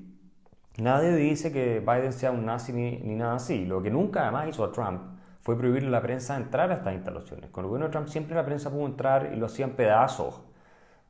nadie 0.77 1.15
dice 1.15 1.51
que 1.51 1.79
Biden 1.81 2.13
sea 2.13 2.31
un 2.31 2.45
nazi 2.45 2.71
ni, 2.73 2.97
ni 2.99 3.15
nada 3.15 3.35
así. 3.35 3.65
Lo 3.65 3.81
que 3.81 3.89
nunca 3.89 4.23
además 4.23 4.47
hizo 4.49 4.63
a 4.63 4.71
Trump 4.71 5.01
fue 5.41 5.57
prohibirle 5.57 5.89
a 5.89 5.91
la 5.91 6.01
prensa 6.01 6.35
entrar 6.35 6.71
a 6.71 6.75
estas 6.75 6.93
instalaciones. 6.93 7.49
Con 7.49 7.63
el 7.63 7.69
gobierno 7.69 7.87
de 7.87 7.91
Trump 7.91 8.07
siempre 8.07 8.35
la 8.35 8.45
prensa 8.45 8.69
pudo 8.69 8.85
entrar 8.85 9.31
y 9.33 9.37
lo 9.37 9.45
hacían 9.45 9.71
pedazos 9.71 10.41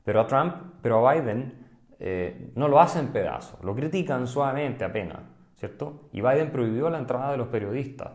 pero 0.10 0.22
a 0.22 0.26
Trump, 0.28 0.56
pero 0.82 1.08
a 1.08 1.14
Biden 1.14 1.54
eh, 2.00 2.52
no 2.56 2.68
lo 2.68 2.80
hacen 2.80 3.10
pedazos, 3.10 3.64
lo 3.64 3.76
critican 3.76 4.26
suavemente 4.26 4.84
apenas, 4.84 5.20
¿cierto? 5.56 6.10
Y 6.12 6.22
Biden 6.22 6.52
prohibió 6.52 6.90
la 6.90 6.98
entrada 6.98 7.32
de 7.32 7.38
los 7.38 7.50
periodistas 7.50 8.14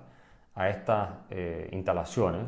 a 0.56 0.68
estas 0.70 1.10
eh, 1.30 1.68
instalaciones. 1.70 2.46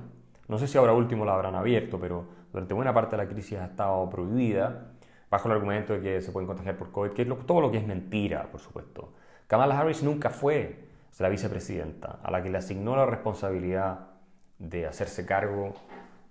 No 0.49 0.59
sé 0.59 0.67
si 0.67 0.79
ahora 0.79 0.95
último 0.95 1.25
la 1.25 1.35
habrán 1.35 1.55
abierto, 1.55 1.97
pero 2.01 2.27
durante 2.53 2.75
buena 2.75 2.93
parte 2.93 3.17
de 3.17 3.23
la 3.23 3.29
crisis 3.29 3.59
ha 3.59 3.67
estado 3.67 4.11
prohibida, 4.11 4.89
bajo 5.31 5.49
el 5.49 5.55
argumento 5.55 5.93
de 5.93 6.01
que 6.01 6.21
se 6.23 6.33
pueden 6.33 6.49
contagiar 6.49 6.77
por 6.77 6.91
COVID, 6.91 7.11
que 7.11 7.23
es 7.23 7.47
todo 7.47 7.61
lo 7.61 7.71
que 7.71 7.79
es 7.79 7.87
mentira, 7.87 8.49
por 8.51 8.61
supuesto. 8.61 9.13
Kamala 9.47 9.79
Harris 9.79 10.03
nunca 10.03 10.31
fue 10.31 10.86
la 11.19 11.29
vicepresidenta 11.29 12.21
a 12.23 12.31
la 12.31 12.43
que 12.43 12.51
le 12.51 12.59
asignó 12.59 12.97
la 12.97 13.07
responsabilidad 13.07 14.11
de 14.59 14.87
hacerse 14.87 15.25
cargo 15.27 15.75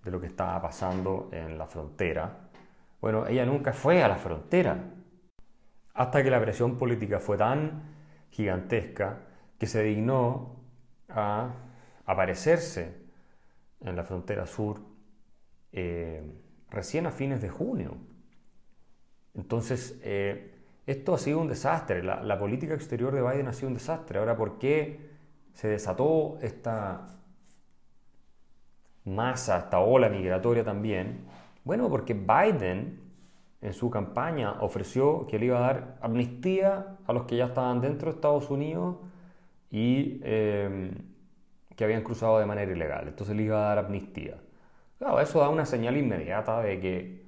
de 0.03 0.11
lo 0.11 0.19
que 0.21 0.27
estaba 0.27 0.61
pasando 0.61 1.29
en 1.31 1.57
la 1.57 1.65
frontera 1.65 2.45
bueno, 3.05 3.27
ella 3.27 3.45
nunca 3.45 3.71
fue 3.71 4.01
a 4.01 4.07
la 4.07 4.15
frontera, 4.15 4.83
hasta 5.93 6.23
que 6.23 6.31
la 6.31 6.41
presión 6.41 6.79
política 6.79 7.19
fue 7.19 7.37
tan 7.37 7.83
gigantesca 8.31 9.19
que 9.59 9.67
se 9.67 9.83
dignó 9.83 10.55
a 11.09 11.53
aparecerse 12.07 12.95
en 13.81 13.95
la 13.95 14.03
frontera 14.03 14.47
sur 14.47 14.81
eh, 15.71 16.23
recién 16.71 17.05
a 17.05 17.11
fines 17.11 17.43
de 17.43 17.49
junio. 17.49 17.95
Entonces, 19.35 19.99
eh, 20.01 20.54
esto 20.85 21.13
ha 21.13 21.17
sido 21.17 21.39
un 21.39 21.47
desastre, 21.47 22.03
la, 22.03 22.21
la, 22.21 22.37
política 22.37 22.73
exterior 22.73 23.13
de 23.13 23.21
Biden 23.21 23.47
ha 23.47 23.53
sido 23.53 23.69
un 23.69 23.73
desastre. 23.73 24.19
Ahora, 24.19 24.37
¿por 24.37 24.59
qué 24.59 24.99
se 25.53 25.67
desató 25.67 26.37
esta 26.41 27.07
masa, 29.05 29.57
esta 29.59 29.79
ola 29.79 30.09
migratoria 30.09 30.63
también? 30.63 31.25
Bueno, 31.63 31.89
porque 31.89 32.13
Biden 32.13 32.99
en 33.61 33.73
su 33.73 33.89
campaña 33.89 34.57
ofreció 34.61 35.25
que 35.25 35.39
le 35.39 35.47
iba 35.47 35.57
a 35.57 35.61
dar 35.61 35.97
amnistía 36.01 36.97
a 37.07 37.13
los 37.13 37.23
que 37.23 37.37
ya 37.37 37.45
estaban 37.45 37.81
dentro 37.81 38.11
de 38.11 38.15
Estados 38.15 38.51
Unidos 38.51 38.97
y 39.71 40.19
eh, 40.23 40.91
que 41.75 41.83
habían 41.83 42.03
cruzado 42.03 42.37
de 42.37 42.45
manera 42.45 42.71
ilegal. 42.71 43.07
Entonces 43.07 43.35
le 43.35 43.43
iba 43.43 43.57
a 43.57 43.69
dar 43.75 43.85
amnistía. 43.85 44.37
Claro, 44.99 45.19
eso 45.19 45.39
da 45.39 45.49
una 45.49 45.65
señal 45.65 45.97
inmediata 45.97 46.61
de 46.61 46.79
que 46.79 47.24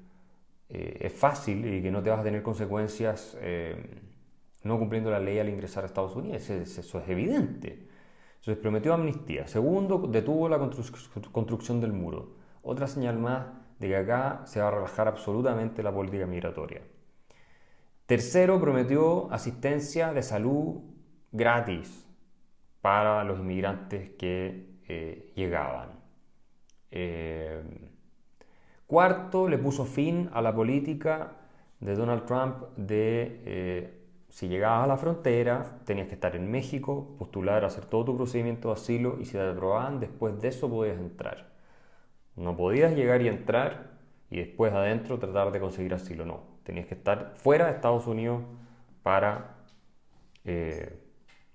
eh, 0.69 0.97
es 1.01 1.13
fácil 1.13 1.65
y 1.74 1.81
que 1.81 1.91
no 1.91 2.01
te 2.03 2.09
vas 2.09 2.19
a 2.19 2.24
tener 2.24 2.43
consecuencias 2.43 3.38
eh, 3.41 4.01
no 4.63 4.77
cumpliendo 4.77 5.09
la 5.09 5.19
ley 5.19 5.39
al 5.39 5.50
ingresar 5.50 5.83
a 5.83 5.88
Estados 5.88 6.15
Unidos. 6.15 6.50
Eso, 6.50 7.00
es 7.00 7.09
evidente. 7.09 7.88
Entonces 8.39 8.57
prometió 8.62 8.93
amnistía. 8.93 9.47
Segundo, 9.47 9.97
detuvo 10.07 10.47
la 10.50 10.59
construcción 10.59 11.81
del 11.81 11.93
muro. 11.93 12.36
Otra 12.63 12.88
señal 12.88 13.17
más 13.17 13.45
de 13.79 13.88
que 13.88 13.95
acá 13.95 14.41
se 14.45 14.59
va 14.59 14.67
a 14.67 14.71
relajar 14.71 15.07
absolutamente 15.07 15.83
la 15.83 15.93
política 15.93 16.25
migratoria. 16.25 16.81
Tercero, 18.05 18.59
prometió 18.59 19.31
asistencia 19.31 20.13
de 20.13 20.24
salud 20.24 20.81
gratis 21.31 22.05
para 22.81 23.24
los 23.24 23.39
inmigrantes 23.39 24.12
que 24.12 24.77
eh, 24.88 25.33
llegaban. 25.36 26.00
Eh, 26.89 27.62
cuarto, 28.88 29.48
le 29.48 29.58
puso 29.58 29.86
fin 29.86 30.29
a 30.34 30.41
la 30.41 30.56
política 30.56 31.34
de 31.79 31.96
Donald 31.96 32.25
Trump 32.25 32.63
de 32.75 33.41
eh, 33.46 33.98
si 34.29 34.48
llegabas 34.48 34.84
a 34.84 34.88
la 34.88 34.98
frontera, 34.98 35.79
tenías 35.86 36.08
que 36.08 36.15
estar 36.15 36.36
en 36.36 36.50
México, 36.51 37.15
postular, 37.17 37.63
hacer 37.65 37.86
todo 37.86 38.06
tu 38.06 38.17
procedimiento 38.17 38.70
de 38.70 38.74
asilo 38.75 39.17
y 39.20 39.25
si 39.25 39.34
te 39.34 39.50
aprobaban, 39.50 40.00
después 40.00 40.39
de 40.41 40.50
eso 40.50 40.70
podías 40.70 40.98
entrar. 40.98 41.48
No 42.36 42.56
podías 42.56 42.94
llegar 42.96 43.22
y 43.22 43.27
entrar 43.27 43.98
y 44.29 44.38
después 44.38 44.74
adentro 44.74 45.17
tratar 45.20 45.51
de 45.51 45.60
conseguir 45.60 45.94
asilo. 45.94 46.25
No, 46.25 46.41
tenías 46.63 46.86
que 46.88 46.96
estar 46.96 47.34
fuera 47.36 47.65
de 47.67 47.72
Estados 47.74 48.06
Unidos 48.08 48.44
para 49.01 49.56
eh, 50.46 51.01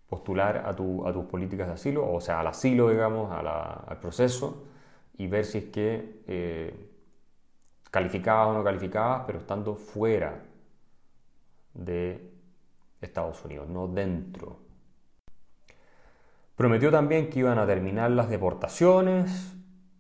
postular 0.09 0.65
a, 0.67 0.75
tus 0.75 1.27
políticas 1.27 1.69
de 1.69 1.75
asilo, 1.75 2.11
o 2.11 2.21
sea, 2.21 2.41
al 2.41 2.47
asilo, 2.47 2.91
digamos, 2.91 3.31
al 3.33 4.01
proceso, 4.01 4.65
y 5.17 5.27
ver 5.27 5.45
si 5.45 5.59
es 5.59 5.65
que 5.65 6.23
eh, 6.27 6.92
calificabas 7.93 8.49
o 8.49 8.55
no 8.55 8.65
calificabas, 8.65 9.23
pero 9.27 9.39
estando 9.39 9.77
fuera 9.77 10.43
de 11.75 12.33
Estados 13.01 13.45
Unidos, 13.45 13.69
no 13.69 13.87
dentro. 13.87 14.59
Prometió 16.57 16.91
también 16.91 17.31
que 17.31 17.39
iban 17.39 17.59
a 17.59 17.67
terminar 17.67 18.11
las 18.11 18.29
deportaciones, 18.29 19.53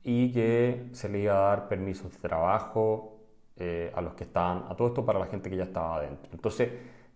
y 0.05 0.33
que 0.33 0.89
se 0.93 1.09
le 1.09 1.21
iba 1.21 1.35
a 1.35 1.49
dar 1.49 1.69
permisos 1.69 2.13
de 2.13 2.19
trabajo 2.19 3.21
eh, 3.57 3.93
a 3.95 4.01
los 4.01 4.15
que 4.15 4.25
estaban, 4.25 4.65
a 4.69 4.75
todo 4.75 4.89
esto 4.89 5.05
para 5.05 5.19
la 5.19 5.27
gente 5.27 5.49
que 5.49 5.57
ya 5.57 5.65
estaba 5.65 5.97
adentro. 5.97 6.31
Entonces, 6.33 6.71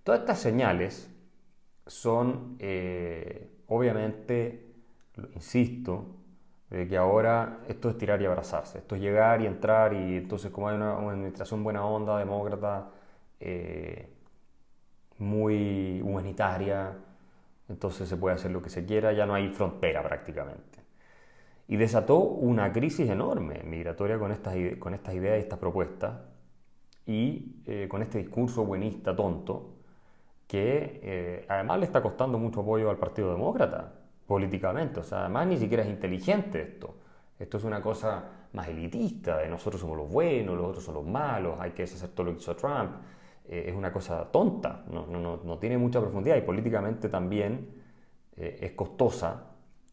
todas 0.04 0.20
estas 0.20 0.38
señales 0.38 1.10
son, 1.86 2.56
eh, 2.58 3.62
obviamente, 3.68 4.74
insisto, 5.34 6.06
de 6.70 6.88
que 6.88 6.96
ahora 6.96 7.60
esto 7.68 7.88
es 7.90 7.98
tirar 7.98 8.20
y 8.20 8.26
abrazarse, 8.26 8.78
esto 8.78 8.96
es 8.96 9.00
llegar 9.00 9.40
y 9.40 9.46
entrar 9.46 9.92
y 9.92 10.16
entonces 10.16 10.50
como 10.50 10.68
hay 10.68 10.76
una, 10.76 10.98
administración 10.98 11.62
buena 11.62 11.84
onda, 11.86 12.18
demócrata, 12.18 12.90
eh, 13.40 14.12
muy 15.18 16.00
humanitaria, 16.02 16.92
entonces 17.68 18.08
se 18.08 18.16
puede 18.16 18.34
hacer 18.34 18.50
lo 18.50 18.62
que 18.62 18.70
se 18.70 18.84
quiera, 18.84 19.12
ya 19.12 19.26
no 19.26 19.34
hay 19.34 19.48
frontera 19.48 20.02
prácticamente. 20.02 20.80
Y 21.68 21.76
desató 21.76 22.18
una 22.18 22.72
crisis 22.72 23.08
enorme 23.10 23.62
migratoria 23.64 24.18
con 24.18 24.32
estas, 24.32 24.54
con 24.78 24.94
estas 24.94 25.14
ideas 25.14 25.38
y 25.38 25.40
estas 25.40 25.58
propuestas 25.58 26.20
y 27.06 27.62
eh, 27.66 27.86
con 27.88 28.02
este 28.02 28.18
discurso 28.18 28.64
buenista 28.64 29.14
tonto 29.16 29.76
que 30.46 31.00
eh, 31.02 31.46
además 31.48 31.80
le 31.80 31.86
está 31.86 32.02
costando 32.02 32.38
mucho 32.38 32.60
apoyo 32.60 32.90
al 32.90 32.98
Partido 32.98 33.32
Demócrata 33.32 33.92
políticamente, 34.26 35.00
o 35.00 35.02
sea, 35.02 35.20
además 35.20 35.46
ni 35.46 35.56
siquiera 35.56 35.82
es 35.82 35.88
inteligente 35.88 36.62
esto. 36.62 36.94
Esto 37.38 37.58
es 37.58 37.64
una 37.64 37.82
cosa 37.82 38.24
más 38.52 38.68
elitista, 38.68 39.38
de 39.38 39.48
nosotros 39.48 39.80
somos 39.80 39.96
los 39.96 40.10
buenos, 40.10 40.56
los 40.56 40.66
otros 40.66 40.84
son 40.84 40.94
los 40.94 41.06
malos, 41.06 41.56
hay 41.60 41.72
que 41.72 41.82
deshacer 41.82 42.10
todo 42.10 42.26
lo 42.26 42.32
que 42.32 42.38
hizo 42.38 42.56
Trump. 42.56 42.92
Eh, 43.48 43.66
es 43.68 43.74
una 43.74 43.92
cosa 43.92 44.24
tonta, 44.32 44.84
no, 44.90 45.06
no, 45.06 45.40
no, 45.42 45.58
tiene 45.58 45.78
mucha 45.78 46.00
profundidad 46.00 46.36
y 46.36 46.40
políticamente 46.40 47.08
también 47.08 47.84
es 48.36 48.72
costosa 48.72 49.44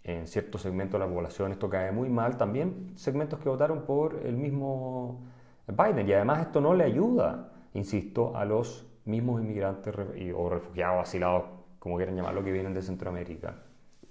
en 0.04 0.28
ciertos 0.28 0.62
segmentos 0.62 1.00
de 1.00 1.06
la 1.06 1.12
población 1.12 1.54
esto 1.54 1.70
cae 1.70 1.92
muy 1.92 2.10
mal, 2.10 2.38
también 2.38 2.92
segmentos 2.96 3.40
que 3.40 3.48
votaron 3.48 3.84
por 3.84 4.20
el 4.26 4.36
mismo 4.36 5.22
Biden. 5.68 6.08
Y 6.08 6.14
además 6.14 6.42
esto 6.42 6.60
no 6.60 6.74
le 6.74 6.84
ayuda, 6.84 7.52
insisto, 7.74 8.36
a 8.36 8.46
los 8.46 8.86
mismos 9.06 9.42
inmigrantes 9.42 9.96
o 10.36 10.50
refugiados, 10.50 11.08
asilados, 11.08 11.46
como 11.80 11.98
quieran 11.98 12.16
llamarlo, 12.16 12.44
que 12.44 12.52
vienen 12.52 12.74
de 12.74 12.82
Centroamérica, 12.82 13.56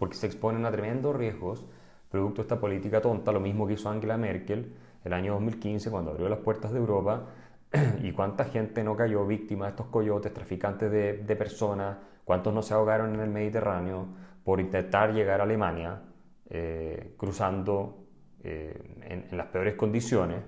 porque 0.02 0.16
se 0.16 0.26
exponen 0.26 0.66
a 0.66 0.72
tremendos 0.72 1.14
riesgos 1.14 1.64
producto 2.10 2.42
de 2.42 2.46
esta 2.46 2.58
política 2.58 3.00
tonta, 3.00 3.30
lo 3.30 3.38
mismo 3.38 3.68
que 3.68 3.74
hizo 3.74 3.88
Angela 3.88 4.16
Merkel 4.16 4.74
el 5.04 5.12
año 5.12 5.34
2015 5.34 5.92
cuando 5.92 6.10
abrió 6.10 6.28
las 6.28 6.40
puertas 6.40 6.72
de 6.72 6.80
Europa 6.80 7.28
y 8.02 8.10
cuánta 8.10 8.46
gente 8.46 8.82
no 8.82 8.96
cayó 8.96 9.24
víctima 9.24 9.66
de 9.66 9.70
estos 9.70 9.86
coyotes, 9.86 10.34
traficantes 10.34 10.90
de, 10.90 11.18
de 11.18 11.36
personas, 11.36 11.98
cuántos 12.24 12.52
no 12.52 12.62
se 12.62 12.74
ahogaron 12.74 13.14
en 13.14 13.20
el 13.20 13.30
Mediterráneo, 13.30 14.08
por 14.42 14.58
intentar 14.58 15.12
llegar 15.14 15.38
a 15.38 15.44
Alemania, 15.44 16.02
eh, 16.50 17.14
cruzando 17.16 18.08
en, 18.42 19.28
en, 19.30 19.38
las 19.38 19.46
peores 19.46 19.76
condiciones, 19.76 20.42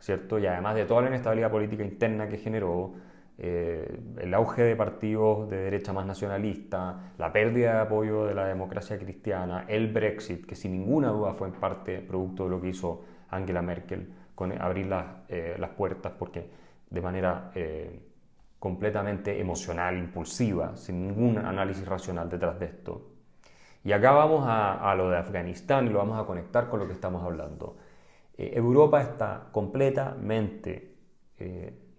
¿cierto? 0.00 0.36
Y 0.40 0.46
además 0.46 0.74
de 0.74 0.84
toda 0.84 1.02
la 1.02 1.08
inestabilidad 1.10 1.52
política 1.52 1.84
interna 1.84 2.28
que 2.28 2.38
generó, 2.38 2.94
eh, 3.38 4.00
el 4.18 4.32
auge 4.32 4.62
de 4.62 4.76
partidos 4.76 5.50
de 5.50 5.58
derecha 5.58 5.92
más 5.92 6.06
nacionalista, 6.06 7.12
la 7.18 7.32
pérdida 7.32 7.74
de 7.74 7.80
apoyo 7.80 8.24
de 8.24 8.34
la 8.34 8.46
democracia 8.46 8.98
cristiana, 8.98 9.66
el 9.68 9.92
Brexit, 9.92 10.46
que 10.46 10.54
sin 10.54 10.72
ninguna 10.72 11.08
duda 11.08 11.34
fue 11.34 11.48
en 11.48 11.54
parte 11.54 12.00
producto 12.00 12.44
de 12.44 12.50
lo 12.50 12.60
que 12.60 12.68
hizo 12.68 13.04
Angela 13.28 13.60
Merkel 13.60 14.10
con 14.34 14.52
abrir 14.60 14.86
las, 14.86 15.04
eh, 15.28 15.56
las 15.58 15.70
puertas, 15.70 16.12
porque 16.18 16.48
de 16.88 17.00
manera 17.02 17.50
eh, 17.54 18.00
completamente 18.58 19.38
emocional, 19.38 19.98
impulsiva, 19.98 20.76
sin 20.76 21.06
ningún 21.06 21.36
análisis 21.38 21.86
racional 21.86 22.30
detrás 22.30 22.58
de 22.58 22.66
esto. 22.66 23.10
Y 23.84 23.92
acá 23.92 24.12
vamos 24.12 24.46
a, 24.46 24.90
a 24.90 24.94
lo 24.94 25.10
de 25.10 25.18
Afganistán 25.18 25.86
y 25.86 25.90
lo 25.90 25.98
vamos 25.98 26.18
a 26.18 26.24
conectar 26.24 26.68
con 26.68 26.80
lo 26.80 26.86
que 26.86 26.94
estamos 26.94 27.22
hablando. 27.22 27.76
Europa 28.38 29.00
está 29.00 29.48
completamente 29.52 30.96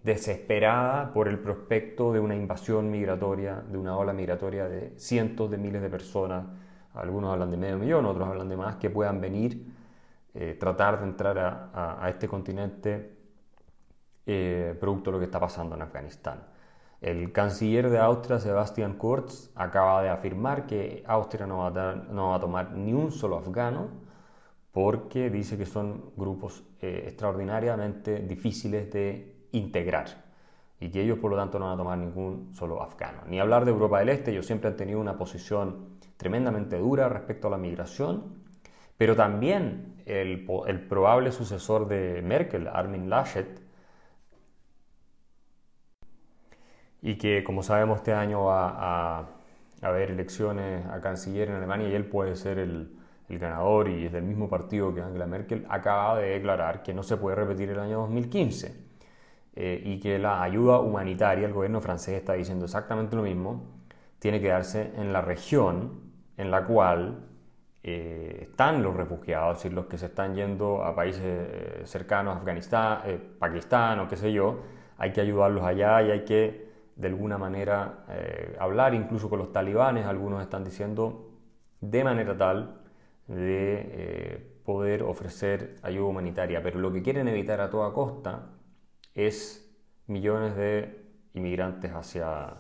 desesperada 0.08 1.12
por 1.12 1.28
el 1.28 1.38
prospecto 1.38 2.14
de 2.14 2.22
una 2.22 2.34
invasión 2.34 2.90
migratoria, 2.90 3.62
de 3.70 3.78
una 3.78 3.98
ola 3.98 4.14
migratoria 4.14 4.70
de 4.70 4.98
cientos 4.98 5.52
de 5.52 5.58
miles 5.58 5.82
de 5.82 5.90
personas, 5.90 6.46
algunos 6.94 7.34
hablan 7.34 7.52
de 7.52 7.58
medio 7.58 7.78
millón, 7.78 8.06
otros 8.06 8.26
hablan 8.26 8.48
de 8.48 8.56
más, 8.56 8.78
que 8.78 8.90
puedan 8.90 9.20
venir, 9.20 9.68
eh, 10.34 10.56
tratar 10.58 11.02
de 11.02 11.08
entrar 11.08 11.38
a, 11.74 12.10
este 12.10 12.26
continente 12.30 13.18
eh, 14.26 14.78
producto 14.80 15.12
de 15.12 15.16
lo 15.16 15.20
que 15.20 15.26
está 15.26 15.42
pasando 15.42 15.76
en 15.76 15.82
Afganistán. 15.82 16.40
El 17.02 17.34
canciller 17.34 17.90
de 17.90 18.00
Austria, 18.00 18.40
Sebastian 18.40 18.94
Kurz, 18.94 19.52
acaba 19.56 20.02
de 20.02 20.10
afirmar 20.10 20.68
que 20.68 21.04
Austria 21.06 21.46
no 21.46 21.58
va, 21.58 22.36
a 22.36 22.40
tomar 22.40 22.72
ni 22.72 22.94
un 22.94 23.12
solo 23.12 23.38
afgano 23.38 23.90
porque 24.72 25.30
dice 25.30 25.58
que 25.58 25.66
son 25.66 26.12
grupos 26.16 26.64
eh, 26.82 27.04
extraordinariamente 27.08 28.20
difíciles 28.20 28.90
de 28.92 29.37
integrar 29.58 30.28
y 30.80 30.90
que 30.90 31.02
ellos 31.02 31.18
por 31.20 31.32
lo 31.32 31.38
tanto 31.38 31.58
no 31.60 31.66
van 31.66 31.74
a 31.74 31.78
tomar 31.78 31.98
ningún 31.98 32.54
solo 32.54 32.82
afgano. 32.82 33.22
Ni 33.28 33.40
hablar 33.40 33.66
de 33.66 33.72
Europa 33.72 34.00
del 34.00 34.10
Este, 34.10 34.32
ellos 34.32 34.46
siempre 34.46 34.70
han 34.70 34.76
tenido 34.76 35.00
una 35.00 35.18
posición 35.18 35.98
tremendamente 36.18 36.78
dura 36.78 37.10
respecto 37.10 37.48
a 37.48 37.52
la 37.52 37.58
migración, 37.58 38.44
pero 38.98 39.16
también 39.16 40.02
el, 40.06 40.46
probable 40.88 41.32
sucesor 41.32 41.88
de 41.88 42.22
Merkel, 42.22 42.68
Armin 42.68 43.10
Laschet, 43.10 43.62
y 47.02 47.18
que 47.18 47.44
como 47.44 47.64
sabemos 47.64 47.98
este 47.98 48.14
año 48.14 48.46
va 48.46 49.20
a, 49.20 49.30
haber 49.82 50.10
elecciones 50.12 50.86
a 50.88 51.00
canciller 51.02 51.50
en 51.50 51.56
Alemania 51.56 51.88
y 51.88 51.94
él 51.94 52.06
puede 52.06 52.36
ser 52.36 52.58
el, 52.58 52.98
el 53.30 53.40
ganador 53.40 53.90
y 53.90 54.08
es 54.08 54.12
del 54.12 54.24
mismo 54.24 54.50
partido 54.50 54.94
que 54.94 55.02
Angela 55.02 55.28
Merkel, 55.28 55.66
acaba 55.70 56.18
de 56.18 56.30
declarar 56.30 56.82
que 56.82 56.96
no 56.96 57.04
se 57.04 57.18
puede 57.18 57.36
repetir 57.36 57.70
el 57.70 57.80
año 57.80 58.00
2015 58.00 58.87
eh, 59.60 59.82
y 59.84 60.00
que 60.00 60.20
la 60.20 60.44
ayuda 60.44 60.80
humanitaria, 60.80 61.48
el 61.48 61.54
gobierno 61.54 61.82
francés 61.82 62.14
está 62.14 62.34
diciendo 62.34 62.66
exactamente 62.66 63.16
lo 63.16 63.24
mismo, 63.24 63.64
tiene 64.20 64.40
que 64.40 64.50
darse 64.50 64.92
en 64.98 65.12
la 65.12 65.22
región 65.22 66.00
en 66.38 66.52
la 66.52 66.64
cual 66.66 67.26
eh, 67.82 68.50
están 68.52 68.84
los 68.84 68.96
refugiados 68.96 69.66
y 69.66 69.72
los 69.72 69.88
que 69.88 69.98
se 69.98 70.06
están 70.06 70.36
yendo 70.36 70.84
a 70.84 70.96
países 70.96 71.24
eh, 71.26 71.82
cercanos, 71.86 72.38
Afganistán, 72.38 73.00
Pakistán 73.40 74.00
o 74.00 74.08
qué 74.08 74.16
sé 74.16 74.32
yo, 74.32 74.60
hay 75.00 75.12
que 75.12 75.22
ayudarlos 75.22 75.64
allá 75.64 76.04
y 76.04 76.12
hay 76.12 76.24
que 76.24 76.68
de 76.96 77.08
alguna 77.08 77.40
manera 77.40 78.06
hablar 78.60 78.94
incluso 78.94 79.28
con 79.28 79.40
los 79.40 79.52
talibanes, 79.52 80.06
algunos 80.06 80.42
están 80.44 80.64
diciendo 80.64 81.32
de 81.82 82.04
manera 82.04 82.38
tal 82.38 82.82
de 83.28 84.60
poder 84.64 85.02
ofrecer 85.02 85.78
ayuda 85.82 86.06
humanitaria, 86.06 86.62
pero 86.62 86.80
lo 86.80 86.92
que 86.92 87.02
quieren 87.02 87.28
evitar 87.28 87.60
a 87.62 87.70
toda 87.72 87.92
costa 87.94 88.50
es 89.18 89.68
millones 90.06 90.56
de 90.56 91.04
inmigrantes 91.34 91.92
hacia, 91.92 92.54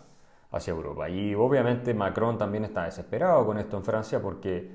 hacia 0.51 0.71
Europa. 0.71 1.07
Y 1.07 1.35
obviamente 1.35 1.93
Macron 1.93 2.37
también 2.37 2.65
está 2.65 2.85
desesperado 2.85 3.45
con 3.45 3.59
esto 3.59 3.77
en 3.77 3.83
Francia 3.83 4.19
porque 4.19 4.71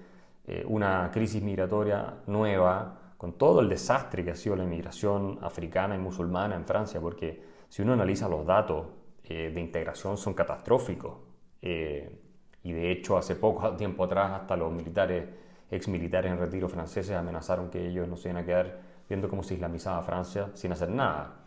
eh, 0.46 0.64
una 0.66 1.10
crisis 1.12 1.42
migratoria 1.42 2.14
nueva, 2.28 2.98
con 3.16 3.32
todo 3.36 3.60
el 3.60 3.68
desastre 3.68 4.24
que 4.24 4.30
ha 4.30 4.36
sido 4.36 4.56
la 4.56 4.64
inmigración 4.64 5.38
africana 5.42 5.96
y 5.96 5.98
musulmana 5.98 6.54
en 6.54 6.64
Francia, 6.64 7.00
porque 7.00 7.42
si 7.68 7.82
uno 7.82 7.94
analiza 7.94 8.28
los 8.28 8.46
datos 8.46 8.86
eh, 9.24 9.50
de 9.52 9.60
integración 9.60 10.16
son 10.16 10.34
catastróficos. 10.34 11.14
Eh, 11.60 12.18
y 12.62 12.72
de 12.72 12.92
hecho 12.92 13.18
hace 13.18 13.34
poco 13.34 13.70
tiempo 13.76 14.04
atrás 14.04 14.40
hasta 14.40 14.56
los 14.56 14.72
militares, 14.72 15.28
ex 15.68 15.88
militares 15.88 16.30
en 16.30 16.38
retiro 16.38 16.68
franceses 16.68 17.16
amenazaron 17.16 17.70
que 17.70 17.88
ellos 17.88 18.06
no 18.06 18.16
se 18.16 18.28
iban 18.28 18.42
a 18.42 18.46
quedar 18.46 18.80
viendo 19.08 19.28
cómo 19.28 19.42
se 19.42 19.54
islamizaba 19.54 20.00
Francia 20.02 20.50
sin 20.54 20.70
hacer 20.70 20.90
nada. 20.90 21.42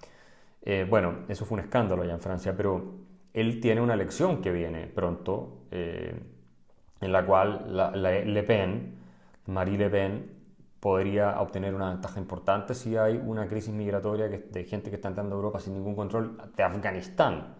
Eh, 0.65 0.85
bueno, 0.89 1.25
eso 1.27 1.45
fue 1.45 1.59
un 1.59 1.63
escándalo 1.63 2.03
ya 2.03 2.13
en 2.13 2.19
Francia, 2.19 2.53
pero 2.57 2.95
él 3.33 3.59
tiene 3.61 3.81
una 3.81 3.93
elección 3.93 4.41
que 4.41 4.51
viene 4.51 4.87
pronto, 4.87 5.67
eh, 5.71 6.19
en 7.01 7.11
la 7.11 7.25
cual 7.25 8.01
Le 8.01 8.43
Pen, 8.43 8.95
Marie 9.45 9.77
Le 9.77 9.89
Pen, 9.89 10.31
podría 10.79 11.39
obtener 11.41 11.73
una 11.73 11.89
ventaja 11.89 12.19
importante 12.19 12.73
si 12.73 12.95
hay 12.97 13.17
una 13.23 13.47
crisis 13.47 13.73
migratoria 13.73 14.27
de 14.27 14.63
gente 14.65 14.89
que 14.89 14.95
está 14.97 15.09
entrando 15.09 15.35
a 15.35 15.37
Europa 15.37 15.59
sin 15.59 15.73
ningún 15.73 15.95
control 15.95 16.37
de 16.55 16.63
Afganistán, 16.63 17.55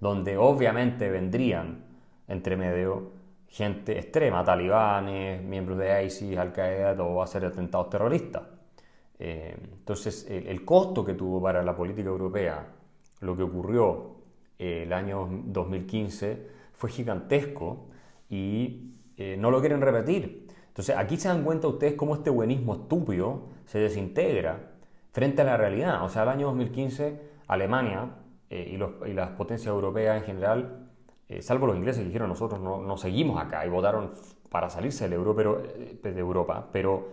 donde 0.00 0.36
obviamente 0.36 1.10
vendrían 1.10 1.84
entre 2.28 2.56
medio 2.56 3.12
gente 3.48 3.98
extrema, 3.98 4.44
talibanes, 4.44 5.42
miembros 5.42 5.78
de 5.78 6.04
ISIS, 6.04 6.38
Al-Qaeda, 6.38 6.96
todo 6.96 7.16
va 7.16 7.24
a 7.24 7.26
ser 7.26 7.44
atentados 7.44 7.90
terroristas. 7.90 8.59
Eh, 9.22 9.54
entonces, 9.62 10.26
el, 10.30 10.64
costo 10.64 11.04
que 11.04 11.12
tuvo 11.12 11.42
para 11.42 11.62
la 11.62 11.76
política 11.76 12.08
europea 12.08 12.66
lo 13.20 13.36
que 13.36 13.42
ocurrió 13.42 14.16
eh, 14.58 14.84
el 14.84 14.94
año 14.94 15.28
2015 15.44 16.48
fue 16.72 16.88
gigantesco 16.88 17.90
y 18.30 18.94
eh, 19.18 19.36
no 19.38 19.50
lo 19.50 19.60
quieren 19.60 19.82
repetir. 19.82 20.48
Entonces, 20.68 20.96
aquí 20.96 21.18
se 21.18 21.28
dan 21.28 21.44
cuenta 21.44 21.68
ustedes 21.68 21.94
cómo 21.94 22.14
este 22.14 22.30
buenismo 22.30 22.74
estúpido 22.74 23.48
se 23.66 23.78
desintegra 23.78 24.70
frente 25.12 25.42
a 25.42 25.44
la 25.44 25.58
realidad. 25.58 26.02
O 26.02 26.08
sea, 26.08 26.22
el 26.22 26.30
año 26.30 26.46
2015 26.46 27.20
Alemania 27.46 28.16
y, 28.48 28.78
las 28.78 29.30
potencias 29.32 29.68
europeas 29.68 30.16
en 30.16 30.24
general, 30.24 30.88
salvo 31.40 31.66
los 31.66 31.76
ingleses 31.76 32.00
que 32.00 32.06
dijeron 32.06 32.28
nosotros 32.28 32.60
no, 32.60 32.96
seguimos 32.96 33.40
acá 33.40 33.66
y 33.66 33.68
votaron 33.68 34.10
para 34.48 34.70
salirse 34.70 35.04
del 35.04 35.12
euro, 35.14 35.34
pero, 35.36 35.62
de 36.02 36.18
Europa, 36.18 36.68
pero 36.72 37.08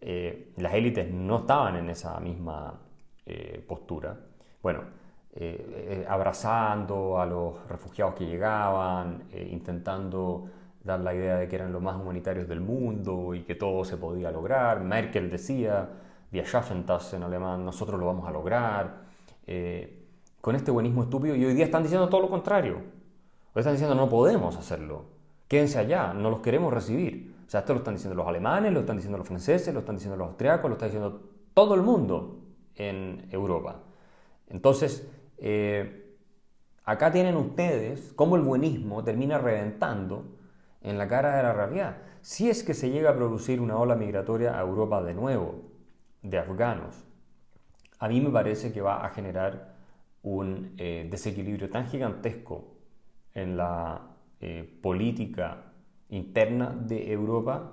eh, 0.00 0.52
las 0.56 0.74
élites 0.74 1.10
no 1.10 1.38
estaban 1.38 1.76
en 1.76 1.90
esa 1.90 2.18
misma 2.20 2.78
eh, 3.24 3.64
postura. 3.66 4.16
Bueno, 4.62 4.82
eh, 5.32 6.04
abrazando 6.08 7.20
a 7.20 7.26
los 7.26 7.66
refugiados 7.68 8.14
que 8.14 8.26
llegaban, 8.26 9.24
intentando 9.50 10.48
dar 10.82 11.00
la 11.00 11.14
idea 11.14 11.36
de 11.36 11.48
que 11.48 11.56
eran 11.56 11.72
los 11.72 11.82
más 11.82 11.96
humanitarios 11.96 12.48
del 12.48 12.60
mundo 12.60 13.34
y 13.34 13.42
que 13.42 13.54
todo 13.54 13.84
se 13.84 13.96
podía 13.96 14.30
lograr. 14.30 14.80
Merkel 14.80 15.30
decía, 15.30 15.88
Wir 16.32 16.44
schaffen 16.44 16.84
das 16.84 17.14
en 17.14 17.22
alemán, 17.22 17.64
nosotros 17.64 17.98
lo 17.98 18.06
vamos 18.06 18.28
a 18.28 18.30
lograr. 18.30 19.06
con 20.40 20.54
este 20.54 20.70
buenismo 20.70 21.02
estúpido 21.02 21.34
y 21.34 21.44
hoy 21.44 21.54
día 21.54 21.64
están 21.64 21.82
diciendo 21.82 22.08
todo 22.08 22.20
lo 22.20 22.30
contrario. 22.30 22.76
Hoy 23.54 23.60
están 23.60 23.74
diciendo 23.74 23.94
no 23.94 24.08
podemos 24.08 24.56
hacerlo. 24.56 25.06
Quédense 25.48 25.78
allá, 25.78 26.12
no 26.12 26.30
los 26.30 26.40
queremos 26.40 26.72
recibir. 26.72 27.35
O 27.46 27.48
sea, 27.48 27.60
esto 27.60 27.74
lo 27.74 27.78
están 27.78 27.94
diciendo 27.94 28.16
los 28.16 28.26
alemanes, 28.26 28.72
lo 28.72 28.80
están 28.80 28.96
diciendo 28.96 29.18
los 29.18 29.26
franceses, 29.26 29.72
lo 29.72 29.80
están 29.80 29.96
diciendo 29.96 30.16
los 30.16 30.28
austriacos, 30.28 30.68
lo 30.68 30.74
está 30.74 30.86
diciendo 30.86 31.30
todo 31.54 31.74
el 31.74 31.82
mundo 31.82 32.40
en 32.74 33.28
Europa. 33.30 33.82
Entonces, 34.48 35.08
eh, 35.38 36.16
acá 36.84 37.12
tienen 37.12 37.36
ustedes 37.36 38.12
cómo 38.14 38.36
el 38.36 38.42
buenismo 38.42 39.04
termina 39.04 39.38
reventando 39.38 40.36
en 40.82 40.98
la 40.98 41.06
cara 41.06 41.36
de 41.36 41.42
la 41.44 41.52
realidad. 41.52 41.98
Si 42.20 42.50
es 42.50 42.64
que 42.64 42.74
se 42.74 42.90
llega 42.90 43.10
a 43.10 43.14
producir 43.16 43.60
una 43.60 43.76
ola 43.76 43.94
migratoria 43.94 44.58
a 44.58 44.62
Europa 44.62 45.02
de 45.02 45.14
nuevo, 45.14 45.62
de 46.22 46.38
afganos, 46.38 47.04
a 47.98 48.08
mí 48.08 48.20
me 48.20 48.30
parece 48.30 48.72
que 48.72 48.80
va 48.80 49.04
a 49.04 49.10
generar 49.10 49.76
un 50.22 50.74
eh, 50.78 51.06
desequilibrio 51.08 51.70
tan 51.70 51.86
gigantesco 51.86 52.74
en 53.32 53.56
la 53.56 54.16
eh, 54.40 54.78
política 54.82 55.72
interna 56.10 56.74
de 56.78 57.12
Europa 57.12 57.72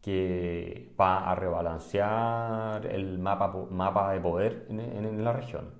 que 0.00 0.92
va 0.98 1.30
a 1.30 1.34
rebalancear 1.34 2.86
el 2.86 3.18
mapa, 3.18 3.54
mapa 3.70 4.12
de 4.12 4.20
poder 4.20 4.66
en, 4.70 5.24
la 5.24 5.32
región. 5.32 5.70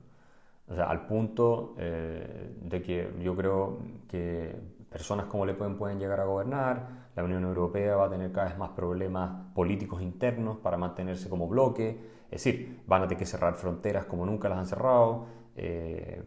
O 0.69 0.75
sea, 0.75 0.85
al 0.85 1.07
punto 1.07 1.75
eh, 1.79 2.55
de 2.61 2.83
que 2.83 3.13
yo 3.21 3.35
creo 3.35 3.79
que 4.09 4.55
personas 4.91 5.27
como 5.27 5.47
Le 5.47 5.55
Pen 5.55 5.77
pueden 5.77 5.99
llegar 5.99 6.21
a 6.21 6.25
gobernar, 6.25 7.11
la 7.17 7.25
Unión 7.25 7.45
Europea 7.45 7.97
va 7.97 8.07
a 8.07 8.11
tener 8.11 8.31
cada 8.33 8.49
vez 8.49 8.59
más 8.59 8.71
problemas 8.71 9.53
políticos 9.55 10.03
internos 10.03 10.59
para 10.59 10.77
mantenerse 10.77 11.29
como 11.29 11.49
bloque, 11.49 11.99
es 12.31 12.45
decir, 12.45 12.83
van 12.87 13.03
a 13.03 13.05
tener 13.07 13.19
que 13.19 13.27
cerrar 13.27 13.55
fronteras 13.55 14.05
como 14.05 14.27
nunca 14.27 14.49
las 14.49 14.59
han 14.59 14.67
cerrado, 14.67 15.27
eh, 15.57 16.23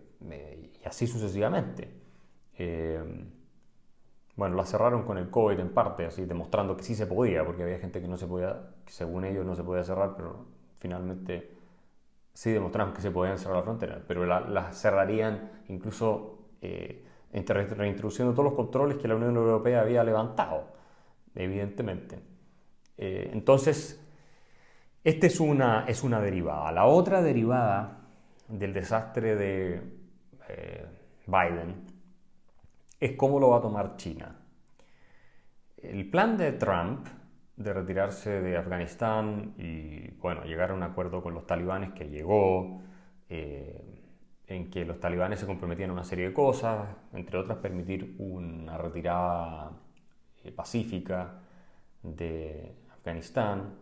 y 0.84 0.88
así 0.88 1.08
sucesivamente. 1.08 1.90
Bueno, 4.36 4.56
la 4.56 4.66
cerraron 4.66 5.04
con 5.04 5.18
el 5.18 5.30
COVID 5.30 5.60
en 5.60 5.70
parte, 5.74 6.06
así 6.06 6.26
demostrando 6.26 6.76
que 6.76 6.84
sí 6.84 6.96
se 6.96 7.06
podía, 7.06 7.46
porque 7.46 7.64
había 7.64 7.78
gente 7.80 8.02
que 8.02 8.08
no 8.08 8.18
se 8.18 8.26
podía, 8.26 8.72
que 8.86 8.92
según 8.92 9.26
ellos 9.26 9.46
no 9.46 9.56
se 9.56 9.64
podía 9.64 9.84
cerrar, 9.84 10.16
pero 10.16 10.46
finalmente 10.80 11.52
sí 12.34 12.52
demostraron 12.52 12.94
que 12.94 13.02
se 13.02 13.12
podían 13.12 13.38
cerrar 13.38 13.58
la 13.58 13.64
frontera, 13.64 14.02
pero 14.08 14.26
las 14.26 14.50
la 14.50 14.74
cerrarían 14.74 15.52
incluso 15.68 16.40
eh, 16.62 17.06
reintroduciendo 17.32 18.34
todos 18.34 18.46
los 18.46 18.54
controles 18.54 18.98
que 18.98 19.08
la 19.08 19.16
Unión 19.16 19.36
Europea 19.36 19.82
había 19.82 20.04
levantado, 20.04 20.66
evidentemente. 21.36 22.20
Eh, 22.98 23.30
entonces, 23.34 24.04
esta 25.04 25.28
es 25.28 25.40
una, 25.40 25.86
es 25.88 26.04
una 26.04 26.22
derivada. 26.22 26.72
La 26.72 26.86
otra 26.86 27.22
derivada 27.22 28.00
del 28.48 28.74
desastre 28.74 29.36
de 29.36 29.82
eh, 30.48 30.86
Biden 31.28 31.93
es 33.06 33.14
cómo 33.18 33.40
lo 33.40 33.50
va 33.50 33.58
a 33.58 33.62
tomar 33.62 33.98
China. 33.98 34.36
El 35.78 36.10
plan 36.10 36.38
de 36.38 36.54
Trump 36.54 37.08
de 37.56 37.74
retirarse 37.74 38.42
de 38.42 38.58
Afganistán 38.58 39.54
y 39.58 40.12
bueno, 40.12 40.44
llegar 40.46 40.72
a 40.72 40.74
un 40.74 40.84
acuerdo 40.84 41.22
con 41.22 41.34
los 41.34 41.46
talibanes 41.46 41.92
que 41.92 42.10
llegó, 42.10 42.82
eh, 43.30 44.04
en 44.48 44.70
que 44.70 44.86
los 44.86 45.00
talibanes 45.00 45.40
se 45.40 45.46
comprometían 45.46 45.90
a 45.90 45.94
una 45.94 46.04
serie 46.04 46.30
de 46.30 46.34
cosas, 46.34 46.88
entre 47.14 47.38
otras 47.38 47.58
permitir 47.58 48.16
una 48.20 48.78
retirada 48.78 49.72
eh, 50.44 50.52
pacífica 50.52 51.42
de 52.02 52.76
Afganistán, 52.92 53.76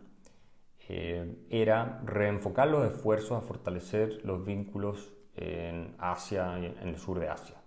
eh, 0.88 1.46
era 1.48 2.00
reenfocar 2.04 2.68
los 2.68 2.84
esfuerzos 2.92 3.38
a 3.38 3.46
fortalecer 3.46 4.20
los 4.24 4.44
vínculos 4.44 5.12
en 5.36 5.94
Asia, 5.98 6.58
en 6.58 6.88
el 6.88 6.98
sur 6.98 7.18
de 7.18 7.28
Asia, 7.28 7.61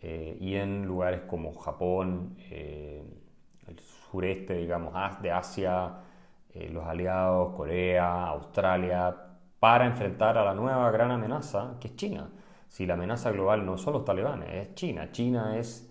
y 0.00 0.54
en 0.54 0.86
lugares 0.86 1.22
como 1.22 1.54
Japón, 1.54 2.36
el 2.50 3.78
sureste, 3.78 4.54
digamos, 4.54 4.94
de 5.20 5.30
Asia, 5.30 5.92
eh, 6.54 6.70
los 6.70 6.84
aliados, 6.86 7.54
Corea, 7.54 8.26
Australia, 8.26 9.14
para 9.60 9.86
enfrentar 9.86 10.38
a 10.38 10.44
la 10.44 10.54
nueva 10.54 10.90
gran 10.90 11.10
amenaza 11.10 11.76
que 11.80 11.88
es 11.88 11.96
China. 11.96 12.30
Si 12.68 12.86
la 12.86 12.94
amenaza 12.94 13.30
global 13.30 13.64
no 13.64 13.76
son 13.78 13.94
los 13.94 14.04
talibanes, 14.04 14.48
es 14.50 14.74
China. 14.74 15.10
China 15.12 15.58
es 15.58 15.90